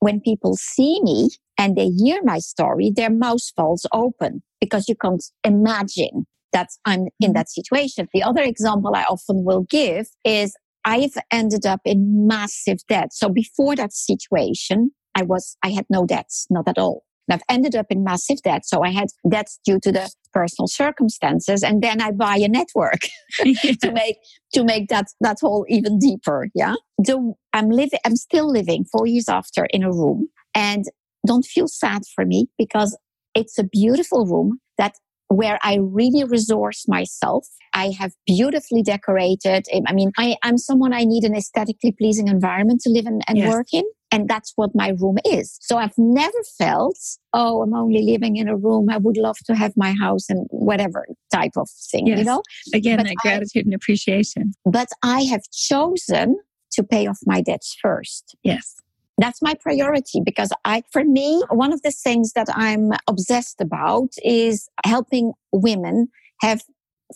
when 0.01 0.21
people 0.21 0.57
see 0.57 1.01
me 1.03 1.31
and 1.57 1.77
they 1.77 1.91
hear 1.91 2.23
my 2.25 2.41
story, 2.41 2.91
their 2.95 3.11
mouth 3.11 3.43
falls 3.55 3.87
open 3.93 4.43
because 4.61 4.89
you 4.89 4.97
can't 4.97 5.25
imagine 5.45 6.27
that 6.55 6.69
I'm 6.87 7.01
in 7.01 7.07
mm-hmm. 7.07 7.33
that 7.35 7.51
situation. 7.51 8.09
The 8.15 8.23
other 8.23 8.43
example 8.43 8.95
I 8.95 9.03
often 9.03 9.45
will 9.45 9.67
give 9.69 10.07
is 10.25 10.57
I've 10.87 11.17
ended 11.31 11.67
up 11.67 11.81
in 11.85 12.27
massive 12.27 12.79
debt. 12.89 13.09
So 13.13 13.29
before 13.29 13.77
that 13.77 13.93
situation, 13.93 14.93
I 15.15 15.23
was, 15.23 15.57
I 15.63 15.71
had 15.71 15.87
no 15.91 16.07
debts, 16.07 16.47
not 16.51 16.69
at 16.69 16.79
all. 16.79 17.03
And 17.29 17.35
I've 17.35 17.55
ended 17.55 17.75
up 17.75 17.87
in 17.91 18.05
massive 18.05 18.43
debt. 18.43 18.67
So 18.67 18.83
I 18.83 18.91
had 18.91 19.09
debts 19.29 19.59
due 19.65 19.81
to 19.81 19.91
the 19.91 20.11
personal 20.33 20.69
circumstances. 20.69 21.63
And 21.63 21.83
then 21.83 22.03
I 22.03 22.11
buy 22.11 22.37
a 22.37 22.49
network 22.49 23.01
to 23.39 23.93
make, 23.93 24.19
to 24.53 24.65
make 24.65 24.89
that, 24.89 25.07
that 25.21 25.39
hole 25.41 25.65
even 25.69 25.99
deeper. 25.99 26.49
Yeah. 26.55 26.75
So 27.05 27.37
I'm 27.53 27.71
living, 27.71 27.99
I'm 28.05 28.17
still 28.17 28.51
living 28.51 28.85
four 28.85 29.07
years 29.07 29.29
after 29.29 29.67
in 29.71 29.83
a 29.83 29.91
room 29.91 30.29
and 30.55 30.85
don't 31.27 31.47
feel 31.47 31.69
sad 31.69 32.03
for 32.15 32.27
me 32.27 32.49
because 32.59 32.97
it's 33.35 33.59
a 33.59 33.65
beautiful 33.65 34.27
room 34.27 34.59
that 34.77 34.95
where 35.37 35.59
I 35.63 35.79
really 35.81 36.25
resource 36.25 36.87
myself. 36.89 37.47
I 37.73 37.93
have 37.99 38.13
beautifully 38.27 38.83
decorated. 38.83 39.67
I 39.87 39.93
mean, 39.93 40.13
I, 40.17 40.37
am 40.45 40.59
someone 40.59 40.93
I 40.93 41.05
need 41.05 41.25
an 41.25 41.35
aesthetically 41.35 41.93
pleasing 41.93 42.29
environment 42.29 42.81
to 42.83 42.91
live 42.91 43.07
in 43.07 43.21
and 43.27 43.39
yes. 43.39 43.53
work 43.53 43.67
in. 43.73 43.83
And 44.13 44.29
that's 44.29 44.53
what 44.55 44.71
my 44.75 44.93
room 45.01 45.17
is. 45.25 45.59
So 45.61 45.77
I've 45.77 45.99
never 45.99 46.39
felt, 46.57 46.97
oh, 47.33 47.63
I'm 47.63 47.75
only 47.75 48.03
living 48.03 48.37
in 48.37 48.49
a 48.49 48.57
room. 48.57 48.89
I 48.89 48.97
would 48.97 49.17
love 49.17 49.39
to 49.47 49.57
have 49.57 49.73
my 49.77 49.93
house 50.01 50.31
and 50.31 50.47
whatever 50.51 51.05
type 51.33 51.57
of 51.57 51.69
thing, 51.91 52.07
yes. 52.07 52.21
you 52.21 52.25
know? 52.25 52.43
Again, 52.73 52.99
but 52.99 53.07
that 53.07 53.17
gratitude 53.23 53.67
and 53.67 53.75
appreciation. 53.75 54.53
But 54.65 54.89
I 55.03 55.23
have 55.23 55.43
chosen 55.53 56.39
to 56.75 56.85
pay 56.85 57.09
off 57.09 57.19
my 57.27 57.41
debts 57.41 57.77
first. 57.83 58.37
Yes. 58.45 58.77
That's 59.19 59.41
my 59.41 59.55
priority 59.55 60.21
because 60.25 60.51
I, 60.65 60.83
for 60.93 61.05
me, 61.05 61.43
one 61.51 61.73
of 61.73 61.83
the 61.83 61.93
things 61.93 62.33
that 62.33 62.49
I'm 62.53 62.91
obsessed 63.09 63.61
about 63.61 64.11
is 64.25 64.69
helping 64.85 65.33
women 65.53 66.09
have 66.41 66.63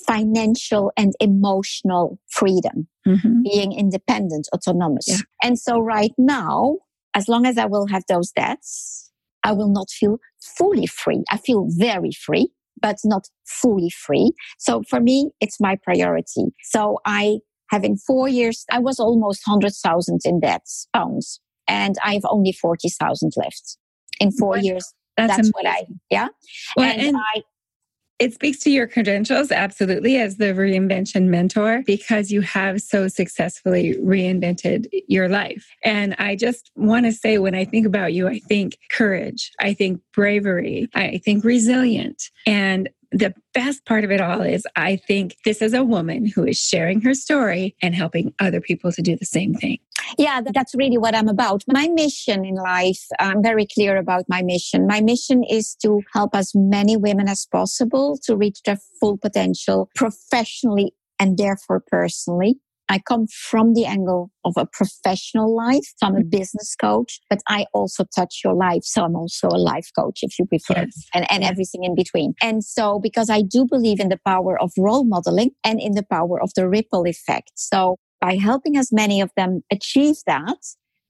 financial 0.07 0.93
and 0.97 1.13
emotional 1.19 2.21
freedom, 2.31 2.87
mm-hmm. 3.07 3.43
being 3.43 3.73
independent, 3.73 4.47
autonomous. 4.55 5.09
Yeah. 5.09 5.17
And 5.43 5.59
so 5.59 5.81
right 5.81 6.13
now, 6.17 6.77
as 7.15 7.29
long 7.29 7.47
as 7.47 7.59
I 7.59 7.67
will 7.67 7.89
have 7.89 8.05
those 8.09 8.31
debts, 8.31 9.11
I 9.43 9.53
will 9.53 9.71
not 9.71 9.91
feel 9.91 10.19
fully 10.41 10.87
free. 10.87 11.25
I 11.31 11.39
feel 11.39 11.67
very 11.69 12.13
free, 12.13 12.51
but 12.81 12.99
not 13.05 13.27
fully 13.45 13.91
free. 13.91 14.33
So 14.59 14.83
for 14.89 15.01
me, 15.01 15.31
it's 15.41 15.59
my 15.59 15.77
priority. 15.83 16.53
So 16.63 16.99
I, 17.05 17.39
having 17.71 17.97
four 17.97 18.29
years, 18.29 18.65
I 18.71 18.79
was 18.79 19.01
almost 19.01 19.43
100,000 19.47 20.21
in 20.25 20.41
debts, 20.41 20.87
pounds 20.95 21.41
and 21.68 21.96
I 22.02 22.14
have 22.14 22.24
only 22.28 22.52
40,000 22.52 23.33
left 23.37 23.78
in 24.20 24.33
four 24.33 24.59
years. 24.59 24.92
That's, 25.16 25.37
that's 25.37 25.48
what 25.50 25.66
I, 25.66 25.87
yeah. 26.11 26.28
Well, 26.76 26.87
and, 26.87 27.00
and 27.00 27.16
I, 27.16 27.42
it 28.18 28.35
speaks 28.35 28.59
to 28.61 28.70
your 28.70 28.88
credentials 28.88 29.52
absolutely 29.52 30.16
as 30.16 30.38
the 30.38 30.46
reinvention 30.46 31.26
mentor 31.26 31.83
because 31.87 32.33
you 32.33 32.40
have 32.40 32.83
so 32.83 33.07
successfully 33.07 33.94
reinvented 33.94 34.87
your 35.07 35.28
life. 35.28 35.68
And 35.85 36.16
I 36.18 36.35
just 36.35 36.70
want 36.74 37.07
to 37.07 37.12
say, 37.12 37.38
when 37.38 37.54
I 37.54 37.64
think 37.64 37.87
about 37.87 38.12
you, 38.12 38.26
I 38.26 38.40
think 38.40 38.78
courage, 38.90 39.52
I 39.61 39.72
think 39.72 40.00
bravery, 40.12 40.88
I 40.94 41.20
think 41.24 41.44
resilient. 41.44 42.24
And 42.44 42.88
the 43.12 43.35
best 43.54 43.87
part 43.87 44.04
of 44.04 44.11
it 44.11 44.20
all 44.20 44.42
is 44.42 44.66
I 44.76 44.96
think 44.96 45.37
this 45.44 45.62
is 45.62 45.72
a 45.72 45.85
woman 45.85 46.26
who 46.26 46.44
is 46.44 46.59
sharing 46.59 47.00
her 47.02 47.14
story 47.14 47.76
and 47.81 47.94
helping 47.94 48.35
other 48.40 48.61
people 48.61 48.92
to 48.92 49.02
do 49.02 49.16
the 49.16 49.26
same 49.26 49.54
thing. 49.54 49.78
Yeah, 50.16 50.40
that's 50.55 50.75
really 50.75 50.99
what 50.99 51.14
I'm 51.14 51.29
about. 51.29 51.62
My 51.68 51.88
mission 51.88 52.44
in 52.44 52.55
life, 52.55 53.01
I'm 53.18 53.42
very 53.42 53.66
clear 53.66 53.97
about 53.97 54.25
my 54.29 54.42
mission. 54.42 54.87
My 54.87 55.01
mission 55.01 55.42
is 55.44 55.77
to 55.83 56.01
help 56.14 56.35
as 56.35 56.53
many 56.55 56.97
women 56.97 57.29
as 57.29 57.47
possible 57.51 58.18
to 58.25 58.37
reach 58.37 58.62
their 58.64 58.79
full 59.01 59.18
potential 59.18 59.90
professionally 59.94 60.92
and 61.18 61.37
therefore 61.37 61.83
personally. 61.90 62.59
I 62.90 63.01
come 63.01 63.27
from 63.27 63.75
the 63.75 63.85
angle 63.85 64.31
of 64.44 64.55
a 64.57 64.66
professional 64.66 65.55
life. 65.55 65.85
So 65.97 66.07
I'm 66.07 66.16
a 66.16 66.21
mm-hmm. 66.21 66.31
business 66.31 66.75
coach, 66.75 67.21
but 67.29 67.40
I 67.47 67.66
also 67.75 68.05
touch 68.16 68.40
your 68.42 68.55
life. 68.55 68.83
So 68.85 69.05
I'm 69.05 69.14
also 69.14 69.49
a 69.49 69.59
life 69.59 69.90
coach, 69.99 70.21
if 70.23 70.38
you 70.38 70.47
prefer, 70.47 70.85
yes. 70.87 71.05
and, 71.12 71.31
and 71.31 71.44
everything 71.44 71.85
in 71.85 71.94
between. 71.94 72.35
And 72.40 72.64
so, 72.64 72.99
because 72.99 73.29
I 73.29 73.42
do 73.42 73.66
believe 73.71 74.01
in 74.01 74.09
the 74.09 74.18
power 74.25 74.59
of 74.59 74.73
role 74.79 75.05
modeling 75.05 75.51
and 75.64 75.79
in 75.81 75.92
the 75.92 76.03
power 76.03 76.40
of 76.40 76.51
the 76.57 76.66
ripple 76.66 77.07
effect. 77.07 77.53
So 77.57 77.99
by 78.20 78.37
helping 78.37 78.76
as 78.76 78.92
many 78.92 79.20
of 79.20 79.31
them 79.37 79.62
achieve 79.70 80.16
that, 80.26 80.59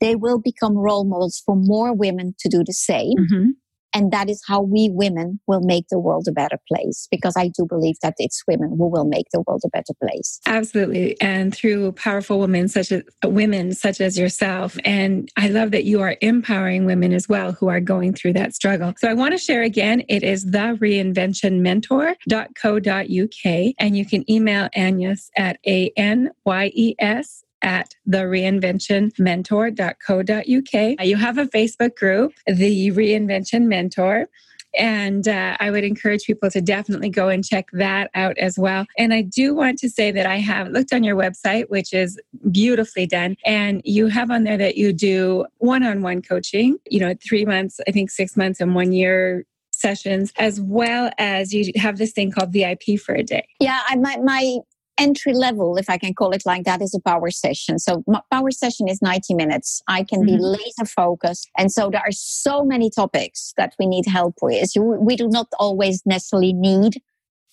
they 0.00 0.14
will 0.14 0.38
become 0.38 0.76
role 0.76 1.04
models 1.04 1.42
for 1.44 1.56
more 1.56 1.94
women 1.94 2.34
to 2.38 2.48
do 2.48 2.62
the 2.64 2.72
same. 2.72 3.14
Mm-hmm. 3.18 3.50
And 3.98 4.12
that 4.12 4.30
is 4.30 4.40
how 4.46 4.62
we 4.62 4.88
women 4.92 5.40
will 5.48 5.60
make 5.60 5.88
the 5.90 5.98
world 5.98 6.28
a 6.28 6.32
better 6.32 6.60
place 6.68 7.08
because 7.10 7.34
I 7.36 7.48
do 7.48 7.66
believe 7.66 7.96
that 8.00 8.14
it's 8.18 8.44
women 8.46 8.76
who 8.78 8.86
will 8.86 9.06
make 9.06 9.26
the 9.32 9.42
world 9.44 9.62
a 9.66 9.70
better 9.70 9.92
place. 10.00 10.38
Absolutely. 10.46 11.20
And 11.20 11.52
through 11.52 11.90
powerful 11.92 12.38
women 12.38 12.68
such 12.68 12.92
as 12.92 13.02
women 13.24 13.72
such 13.72 14.00
as 14.00 14.16
yourself. 14.16 14.78
And 14.84 15.28
I 15.36 15.48
love 15.48 15.72
that 15.72 15.82
you 15.82 16.00
are 16.00 16.16
empowering 16.20 16.84
women 16.84 17.12
as 17.12 17.28
well 17.28 17.50
who 17.50 17.66
are 17.66 17.80
going 17.80 18.14
through 18.14 18.34
that 18.34 18.54
struggle. 18.54 18.94
So 18.98 19.08
I 19.08 19.14
want 19.14 19.32
to 19.32 19.38
share 19.38 19.62
again, 19.62 20.04
it 20.08 20.22
is 20.22 20.44
the 20.44 20.78
reinventionmentor.co.uk 20.80 23.74
and 23.80 23.96
you 23.96 24.06
can 24.06 24.30
email 24.30 24.68
Anyes 24.76 25.28
at 25.36 25.58
A 25.66 25.90
N 25.96 26.30
Y 26.44 26.70
E 26.72 26.94
S 27.00 27.42
at 27.62 27.94
the 28.06 28.18
reinventionmentor.co.uk. 28.18 31.06
You 31.06 31.16
have 31.16 31.38
a 31.38 31.46
Facebook 31.46 31.96
group, 31.96 32.34
The 32.46 32.90
Reinvention 32.90 33.66
Mentor. 33.66 34.28
And 34.76 35.26
uh, 35.26 35.56
I 35.58 35.70
would 35.70 35.82
encourage 35.82 36.24
people 36.24 36.50
to 36.50 36.60
definitely 36.60 37.08
go 37.08 37.28
and 37.28 37.44
check 37.44 37.68
that 37.72 38.10
out 38.14 38.36
as 38.36 38.58
well. 38.58 38.84
And 38.98 39.14
I 39.14 39.22
do 39.22 39.54
want 39.54 39.78
to 39.78 39.88
say 39.88 40.10
that 40.10 40.26
I 40.26 40.36
have 40.36 40.68
looked 40.68 40.92
on 40.92 41.02
your 41.02 41.16
website, 41.16 41.70
which 41.70 41.94
is 41.94 42.20
beautifully 42.50 43.06
done. 43.06 43.36
And 43.46 43.80
you 43.84 44.08
have 44.08 44.30
on 44.30 44.44
there 44.44 44.58
that 44.58 44.76
you 44.76 44.92
do 44.92 45.46
one 45.56 45.84
on 45.84 46.02
one 46.02 46.20
coaching, 46.20 46.76
you 46.86 47.00
know, 47.00 47.14
three 47.26 47.46
months, 47.46 47.80
I 47.88 47.92
think 47.92 48.10
six 48.10 48.36
months, 48.36 48.60
and 48.60 48.74
one 48.74 48.92
year 48.92 49.46
sessions, 49.72 50.32
as 50.36 50.60
well 50.60 51.10
as 51.18 51.54
you 51.54 51.72
have 51.76 51.98
this 51.98 52.12
thing 52.12 52.30
called 52.30 52.52
VIP 52.52 53.00
for 53.00 53.14
a 53.14 53.22
day. 53.22 53.46
Yeah, 53.60 53.80
I, 53.88 53.96
my, 53.96 54.18
my 54.18 54.58
entry 54.98 55.32
level, 55.32 55.76
if 55.76 55.88
I 55.88 55.98
can 55.98 56.14
call 56.14 56.32
it 56.32 56.42
like 56.44 56.64
that, 56.64 56.82
is 56.82 56.94
a 56.94 57.00
power 57.00 57.30
session. 57.30 57.78
So 57.78 58.04
power 58.30 58.50
session 58.50 58.88
is 58.88 59.00
90 59.02 59.34
minutes. 59.34 59.82
I 59.88 60.02
can 60.04 60.20
mm-hmm. 60.20 60.36
be 60.36 60.42
laser 60.42 60.86
focused. 60.86 61.48
And 61.56 61.72
so 61.72 61.90
there 61.90 62.00
are 62.00 62.12
so 62.12 62.64
many 62.64 62.90
topics 62.90 63.52
that 63.56 63.74
we 63.78 63.86
need 63.86 64.06
help 64.06 64.36
with. 64.42 64.70
We 64.76 65.16
do 65.16 65.28
not 65.28 65.48
always 65.58 66.02
necessarily 66.04 66.52
need 66.52 67.00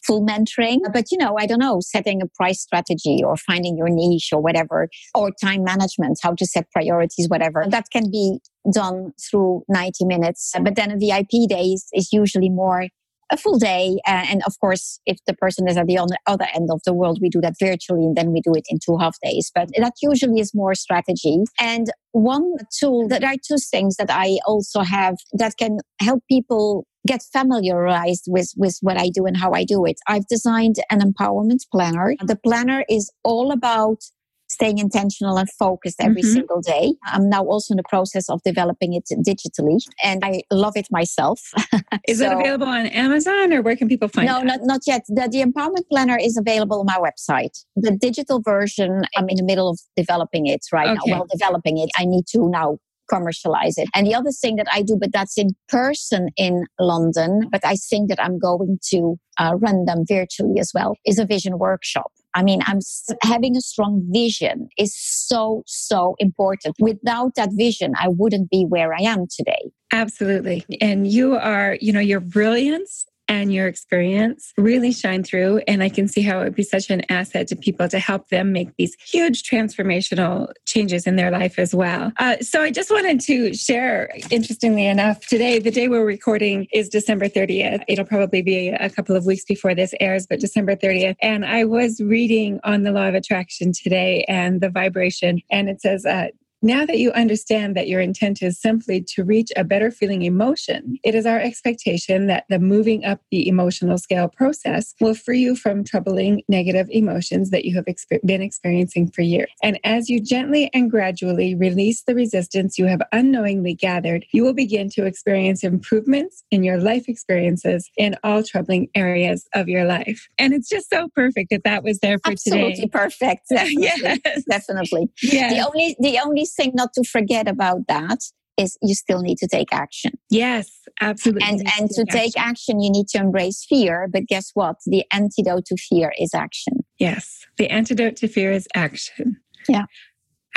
full 0.05 0.25
mentoring. 0.25 0.79
But, 0.93 1.11
you 1.11 1.17
know, 1.17 1.35
I 1.37 1.45
don't 1.45 1.59
know, 1.59 1.79
setting 1.81 2.21
a 2.21 2.27
price 2.27 2.61
strategy 2.61 3.21
or 3.23 3.35
finding 3.37 3.77
your 3.77 3.89
niche 3.89 4.29
or 4.31 4.41
whatever, 4.41 4.87
or 5.13 5.31
time 5.43 5.63
management, 5.63 6.19
how 6.21 6.33
to 6.35 6.45
set 6.45 6.69
priorities, 6.71 7.27
whatever. 7.27 7.65
That 7.67 7.85
can 7.91 8.09
be 8.11 8.39
done 8.71 9.13
through 9.19 9.63
90 9.67 10.05
minutes. 10.05 10.53
But 10.61 10.75
then 10.75 10.91
a 10.91 10.97
VIP 10.97 11.49
day 11.49 11.73
is, 11.73 11.87
is 11.93 12.13
usually 12.13 12.49
more 12.49 12.87
a 13.31 13.37
full 13.37 13.57
day. 13.57 13.97
Uh, 14.07 14.25
and 14.29 14.41
of 14.45 14.53
course, 14.59 14.99
if 15.05 15.17
the 15.27 15.33
person 15.33 15.67
is 15.67 15.77
at 15.77 15.87
the 15.87 15.97
other 16.27 16.47
end 16.53 16.69
of 16.71 16.81
the 16.85 16.93
world, 16.93 17.19
we 17.21 17.29
do 17.29 17.41
that 17.41 17.55
virtually 17.59 18.05
and 18.05 18.15
then 18.15 18.31
we 18.31 18.41
do 18.41 18.53
it 18.53 18.65
in 18.69 18.79
two 18.83 18.97
half 18.97 19.15
days. 19.23 19.51
But 19.53 19.69
that 19.77 19.93
usually 20.01 20.39
is 20.39 20.53
more 20.53 20.75
strategy. 20.75 21.39
And 21.59 21.87
one 22.11 22.53
tool 22.79 23.07
that 23.09 23.23
are 23.23 23.35
two 23.35 23.57
things 23.71 23.97
that 23.97 24.09
I 24.09 24.37
also 24.45 24.81
have 24.81 25.15
that 25.33 25.53
can 25.57 25.79
help 25.99 26.23
people 26.29 26.85
get 27.07 27.21
familiarized 27.31 28.25
with, 28.27 28.51
with 28.57 28.77
what 28.81 28.97
I 28.97 29.09
do 29.09 29.25
and 29.25 29.37
how 29.37 29.51
I 29.51 29.63
do 29.63 29.85
it. 29.85 29.97
I've 30.07 30.27
designed 30.27 30.77
an 30.89 31.01
empowerment 31.01 31.59
planner. 31.71 32.15
The 32.25 32.37
planner 32.37 32.83
is 32.89 33.11
all 33.23 33.51
about 33.51 33.99
staying 34.47 34.77
intentional 34.77 35.37
and 35.37 35.49
focused 35.51 35.97
every 35.99 36.21
mm-hmm. 36.21 36.33
single 36.33 36.61
day. 36.61 36.93
I'm 37.05 37.29
now 37.29 37.43
also 37.43 37.73
in 37.73 37.77
the 37.77 37.83
process 37.89 38.29
of 38.29 38.41
developing 38.43 38.93
it 38.93 39.05
digitally 39.25 39.79
and 40.03 40.23
I 40.23 40.43
love 40.51 40.73
it 40.75 40.87
myself. 40.91 41.41
is 42.07 42.19
so, 42.19 42.25
it 42.25 42.33
available 42.33 42.67
on 42.67 42.85
Amazon 42.87 43.53
or 43.53 43.61
where 43.61 43.75
can 43.75 43.87
people 43.87 44.07
find 44.07 44.29
it? 44.29 44.31
No, 44.31 44.41
not, 44.41 44.59
not 44.63 44.81
yet. 44.85 45.03
The, 45.07 45.27
the 45.31 45.41
empowerment 45.41 45.87
planner 45.89 46.17
is 46.21 46.37
available 46.37 46.79
on 46.79 46.85
my 46.85 46.97
website. 46.97 47.63
The 47.75 47.91
digital 47.91 48.41
version, 48.41 49.03
I'm 49.17 49.29
in 49.29 49.37
the 49.37 49.43
middle 49.43 49.69
of 49.69 49.79
developing 49.95 50.47
it 50.47 50.61
right 50.71 50.89
okay. 50.89 51.11
now. 51.11 51.17
Well, 51.17 51.27
developing 51.31 51.77
it. 51.77 51.89
I 51.97 52.05
need 52.05 52.25
to 52.27 52.49
now 52.49 52.77
commercialize 53.09 53.77
it. 53.77 53.87
And 53.93 54.07
the 54.07 54.15
other 54.15 54.31
thing 54.31 54.55
that 54.55 54.67
I 54.71 54.81
do, 54.81 54.97
but 54.99 55.11
that's 55.11 55.37
in 55.37 55.55
person 55.69 56.29
in 56.37 56.65
London, 56.79 57.47
but 57.51 57.63
I 57.65 57.75
think 57.75 58.09
that 58.09 58.21
I'm 58.21 58.39
going 58.39 58.79
to 58.89 59.17
uh, 59.39 59.55
run 59.57 59.85
them 59.85 60.05
virtually 60.07 60.59
as 60.59 60.71
well, 60.73 60.95
is 61.05 61.19
a 61.19 61.25
vision 61.25 61.59
workshop. 61.59 62.11
I 62.35 62.43
mean, 62.43 62.59
I'm 62.65 62.79
having 63.23 63.55
a 63.55 63.61
strong 63.61 64.05
vision 64.11 64.67
is 64.77 64.93
so, 64.95 65.63
so 65.65 66.15
important. 66.19 66.75
Without 66.79 67.35
that 67.35 67.49
vision, 67.53 67.93
I 67.99 68.09
wouldn't 68.09 68.49
be 68.49 68.65
where 68.67 68.93
I 68.93 69.01
am 69.01 69.25
today. 69.27 69.71
Absolutely. 69.93 70.65
And 70.81 71.07
you 71.07 71.37
are, 71.37 71.77
you 71.79 71.93
know, 71.93 72.01
your 72.01 72.19
brilliance 72.19 73.05
and 73.27 73.53
your 73.53 73.67
experience 73.67 74.53
really 74.57 74.91
shine 74.91 75.23
through. 75.23 75.61
And 75.67 75.83
I 75.83 75.89
can 75.89 76.07
see 76.07 76.21
how 76.21 76.41
it 76.41 76.43
would 76.45 76.55
be 76.55 76.63
such 76.63 76.89
an 76.89 77.01
asset 77.09 77.47
to 77.47 77.55
people 77.55 77.87
to 77.89 77.99
help 77.99 78.29
them 78.29 78.51
make 78.51 78.75
these 78.77 78.95
huge 78.95 79.43
transformational 79.43 80.51
changes 80.65 81.07
in 81.07 81.15
their 81.15 81.31
life 81.31 81.57
as 81.59 81.73
well. 81.73 82.11
Uh, 82.17 82.37
so 82.41 82.61
I 82.61 82.71
just 82.71 82.91
wanted 82.91 83.19
to 83.21 83.53
share, 83.53 84.09
interestingly 84.31 84.85
enough, 84.85 85.25
today, 85.27 85.59
the 85.59 85.71
day 85.71 85.87
we're 85.87 86.05
recording 86.05 86.67
is 86.71 86.89
December 86.89 87.27
30th. 87.27 87.83
It'll 87.87 88.05
probably 88.05 88.41
be 88.41 88.69
a 88.69 88.89
couple 88.89 89.15
of 89.15 89.25
weeks 89.25 89.43
before 89.45 89.75
this 89.75 89.93
airs, 89.99 90.27
but 90.27 90.39
December 90.39 90.75
30th. 90.75 91.15
And 91.21 91.45
I 91.45 91.65
was 91.65 92.01
reading 92.01 92.59
on 92.63 92.83
the 92.83 92.91
law 92.91 93.07
of 93.07 93.15
attraction 93.15 93.71
today 93.73 94.25
and 94.27 94.61
the 94.61 94.69
vibration, 94.69 95.41
and 95.49 95.69
it 95.69 95.81
says, 95.81 96.05
uh, 96.05 96.27
now 96.61 96.85
that 96.85 96.97
you 96.97 97.11
understand 97.11 97.75
that 97.75 97.87
your 97.87 98.01
intent 98.01 98.41
is 98.41 98.59
simply 98.59 99.03
to 99.15 99.23
reach 99.23 99.51
a 99.55 99.63
better 99.63 99.91
feeling 99.91 100.23
emotion, 100.23 100.97
it 101.03 101.13
is 101.13 101.25
our 101.25 101.39
expectation 101.39 102.27
that 102.27 102.45
the 102.49 102.59
moving 102.59 103.05
up 103.05 103.21
the 103.31 103.47
emotional 103.47 103.97
scale 103.97 104.27
process 104.27 104.93
will 104.99 105.13
free 105.13 105.39
you 105.39 105.55
from 105.55 105.83
troubling 105.83 106.41
negative 106.47 106.87
emotions 106.89 107.49
that 107.51 107.65
you 107.65 107.75
have 107.75 107.85
been 108.25 108.41
experiencing 108.41 109.11
for 109.11 109.21
years. 109.21 109.51
And 109.61 109.79
as 109.83 110.09
you 110.09 110.19
gently 110.19 110.69
and 110.73 110.89
gradually 110.89 111.55
release 111.55 112.03
the 112.03 112.15
resistance 112.15 112.77
you 112.77 112.85
have 112.85 113.01
unknowingly 113.11 113.73
gathered, 113.75 114.25
you 114.31 114.43
will 114.43 114.53
begin 114.53 114.89
to 114.91 115.05
experience 115.05 115.63
improvements 115.63 116.43
in 116.51 116.63
your 116.63 116.77
life 116.77 117.07
experiences 117.07 117.89
in 117.97 118.15
all 118.23 118.43
troubling 118.43 118.89
areas 118.95 119.47
of 119.53 119.67
your 119.67 119.85
life. 119.85 120.27
And 120.37 120.53
it's 120.53 120.69
just 120.69 120.89
so 120.89 121.09
perfect 121.13 121.49
that 121.51 121.63
that 121.63 121.83
was 121.83 121.99
there 121.99 122.17
for 122.19 122.31
Absolutely 122.31 122.75
today. 122.75 122.87
perfect. 122.87 123.43
Definitely. 123.49 124.21
yes. 124.25 124.43
Definitely. 124.49 125.09
Yes. 125.21 125.53
The 125.53 125.67
only 125.67 125.95
the 125.99 126.19
only 126.19 126.44
thing 126.53 126.71
not 126.75 126.93
to 126.93 127.03
forget 127.03 127.47
about 127.47 127.87
that 127.87 128.19
is 128.57 128.77
you 128.81 128.95
still 128.95 129.21
need 129.21 129.37
to 129.39 129.47
take 129.47 129.73
action. 129.73 130.13
Yes, 130.29 130.71
absolutely. 131.01 131.43
And 131.43 131.61
and 131.77 131.89
to 131.91 132.05
take 132.05 132.37
action. 132.37 132.49
action, 132.49 132.81
you 132.81 132.91
need 132.91 133.07
to 133.09 133.17
embrace 133.17 133.65
fear. 133.67 134.07
But 134.11 134.27
guess 134.27 134.51
what? 134.53 134.77
The 134.85 135.03
antidote 135.11 135.65
to 135.65 135.77
fear 135.77 136.13
is 136.19 136.33
action. 136.33 136.85
Yes, 136.97 137.45
the 137.57 137.69
antidote 137.69 138.15
to 138.17 138.27
fear 138.27 138.51
is 138.51 138.67
action. 138.75 139.37
Yeah. 139.67 139.85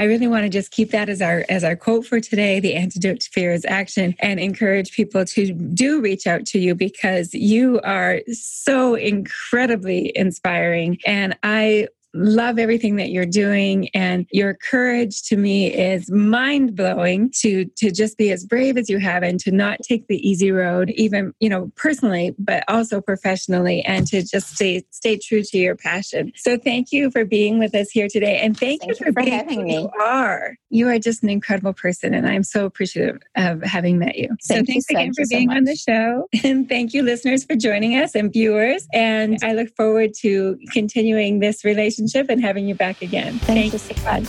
I 0.01 0.05
really 0.05 0.29
want 0.29 0.45
to 0.45 0.49
just 0.49 0.71
keep 0.71 0.93
that 0.93 1.09
as 1.09 1.21
our 1.21 1.45
as 1.49 1.65
our 1.65 1.75
quote 1.75 2.07
for 2.07 2.21
today. 2.21 2.61
The 2.61 2.75
antidote 2.75 3.19
to 3.21 3.31
fear 3.31 3.53
is 3.53 3.65
action, 3.65 4.15
and 4.21 4.39
encourage 4.39 4.93
people 4.93 5.25
to 5.25 5.53
do 5.53 6.01
reach 6.01 6.27
out 6.27 6.47
to 6.47 6.61
you 6.61 6.77
because 6.77 7.35
you 7.35 7.81
are 7.83 8.21
so 8.31 8.95
incredibly 8.95 10.13
inspiring. 10.15 10.99
And 11.05 11.37
I 11.43 11.89
love 12.15 12.59
everything 12.59 12.97
that 12.97 13.11
you're 13.11 13.27
doing 13.27 13.89
and 13.95 14.27
your 14.31 14.55
courage 14.55 15.23
to 15.23 15.37
me 15.37 15.73
is 15.73 16.11
mind 16.11 16.75
blowing 16.75 17.31
to 17.35 17.67
to 17.77 17.91
just 17.91 18.17
be 18.17 18.31
as 18.31 18.47
brave 18.47 18.79
as 18.79 18.89
you 18.89 18.99
have 18.99 19.23
and 19.23 19.39
to 19.39 19.51
not 19.51 19.79
take 19.83 20.07
the 20.09 20.29
easy 20.29 20.51
road 20.51 20.91
even 20.91 21.35
you 21.39 21.49
know 21.49 21.71
personally 21.77 22.35
but 22.39 22.65
also 22.69 23.01
professionally 23.01 23.83
and 23.83 24.07
to 24.07 24.23
just 24.23 24.55
stay 24.55 24.83
stay 24.91 25.19
true 25.19 25.43
to 25.43 25.59
your 25.59 25.77
passion. 25.77 26.33
So 26.35 26.57
thank 26.57 26.93
you 26.93 27.11
for 27.11 27.25
being 27.25 27.59
with 27.59 27.75
us 27.75 27.91
here 27.91 28.09
today 28.09 28.39
and 28.39 28.59
thank, 28.59 28.81
thank 28.81 28.91
you, 28.91 28.97
for, 28.97 29.07
you 29.09 29.13
for 29.13 29.31
having 29.31 29.65
me. 29.65 29.81
you 29.83 29.91
are. 30.01 30.57
You 30.71 30.89
are 30.89 30.99
just 30.99 31.23
an 31.23 31.29
incredible 31.29 31.73
person 31.73 32.15
and 32.15 32.27
i'm 32.27 32.43
so 32.43 32.65
appreciative 32.65 33.21
of 33.37 33.63
having 33.63 33.99
met 33.99 34.17
you. 34.17 34.29
Thank 34.29 34.67
so 34.67 34.73
thanks 34.73 34.91
you 34.91 34.97
again 34.97 35.13
for 35.15 35.25
being 35.29 35.51
so 35.51 35.57
on 35.57 35.65
the 35.65 35.77
show 35.77 36.29
and 36.45 36.69
thank 36.69 36.95
you 36.95 37.03
listeners 37.03 37.45
for 37.45 37.55
joining 37.55 37.97
us 37.97 38.15
and 38.15 38.33
viewers 38.33 38.87
and 38.93 39.39
i 39.43 39.53
look 39.53 39.75
forward 39.77 40.13
to 40.21 40.59
continuing 40.73 41.41
this 41.41 41.65
relationship 41.65 41.98
relationship 41.99 42.31
and 42.31 42.41
having 42.43 42.69
you 42.69 42.75
back 42.75 43.03
again. 43.03 43.39
Thank, 43.41 43.73
Thank 43.73 43.73
you 43.73 43.79
so 43.79 43.95
much. 44.05 44.25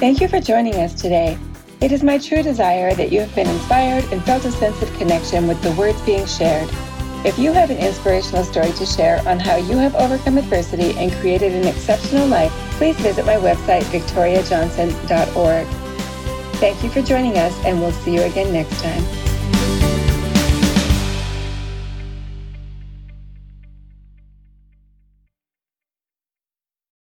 Thank 0.00 0.20
you 0.20 0.28
for 0.28 0.40
joining 0.40 0.74
us 0.76 0.94
today. 0.94 1.38
It 1.80 1.92
is 1.92 2.02
my 2.02 2.18
true 2.18 2.42
desire 2.42 2.94
that 2.94 3.12
you 3.12 3.20
have 3.20 3.34
been 3.34 3.48
inspired 3.48 4.04
and 4.12 4.22
felt 4.24 4.44
a 4.44 4.52
sense 4.52 4.80
of 4.82 4.92
connection 4.98 5.46
with 5.46 5.62
the 5.62 5.72
words 5.72 6.00
being 6.02 6.26
shared. 6.26 6.68
If 7.24 7.38
you 7.38 7.52
have 7.52 7.70
an 7.70 7.78
inspirational 7.78 8.44
story 8.44 8.72
to 8.72 8.86
share 8.86 9.20
on 9.28 9.40
how 9.40 9.56
you 9.56 9.76
have 9.76 9.94
overcome 9.96 10.38
adversity 10.38 10.96
and 10.96 11.10
created 11.14 11.52
an 11.52 11.66
exceptional 11.66 12.28
life, 12.28 12.52
please 12.78 12.96
visit 12.96 13.26
my 13.26 13.34
website, 13.34 13.82
victoriajohnson.org. 13.82 15.66
Thank 16.58 16.82
you 16.82 16.90
for 16.90 17.02
joining 17.02 17.38
us, 17.38 17.54
and 17.64 17.80
we'll 17.80 17.92
see 17.92 18.14
you 18.14 18.22
again 18.22 18.52
next 18.52 18.80
time. 18.80 19.04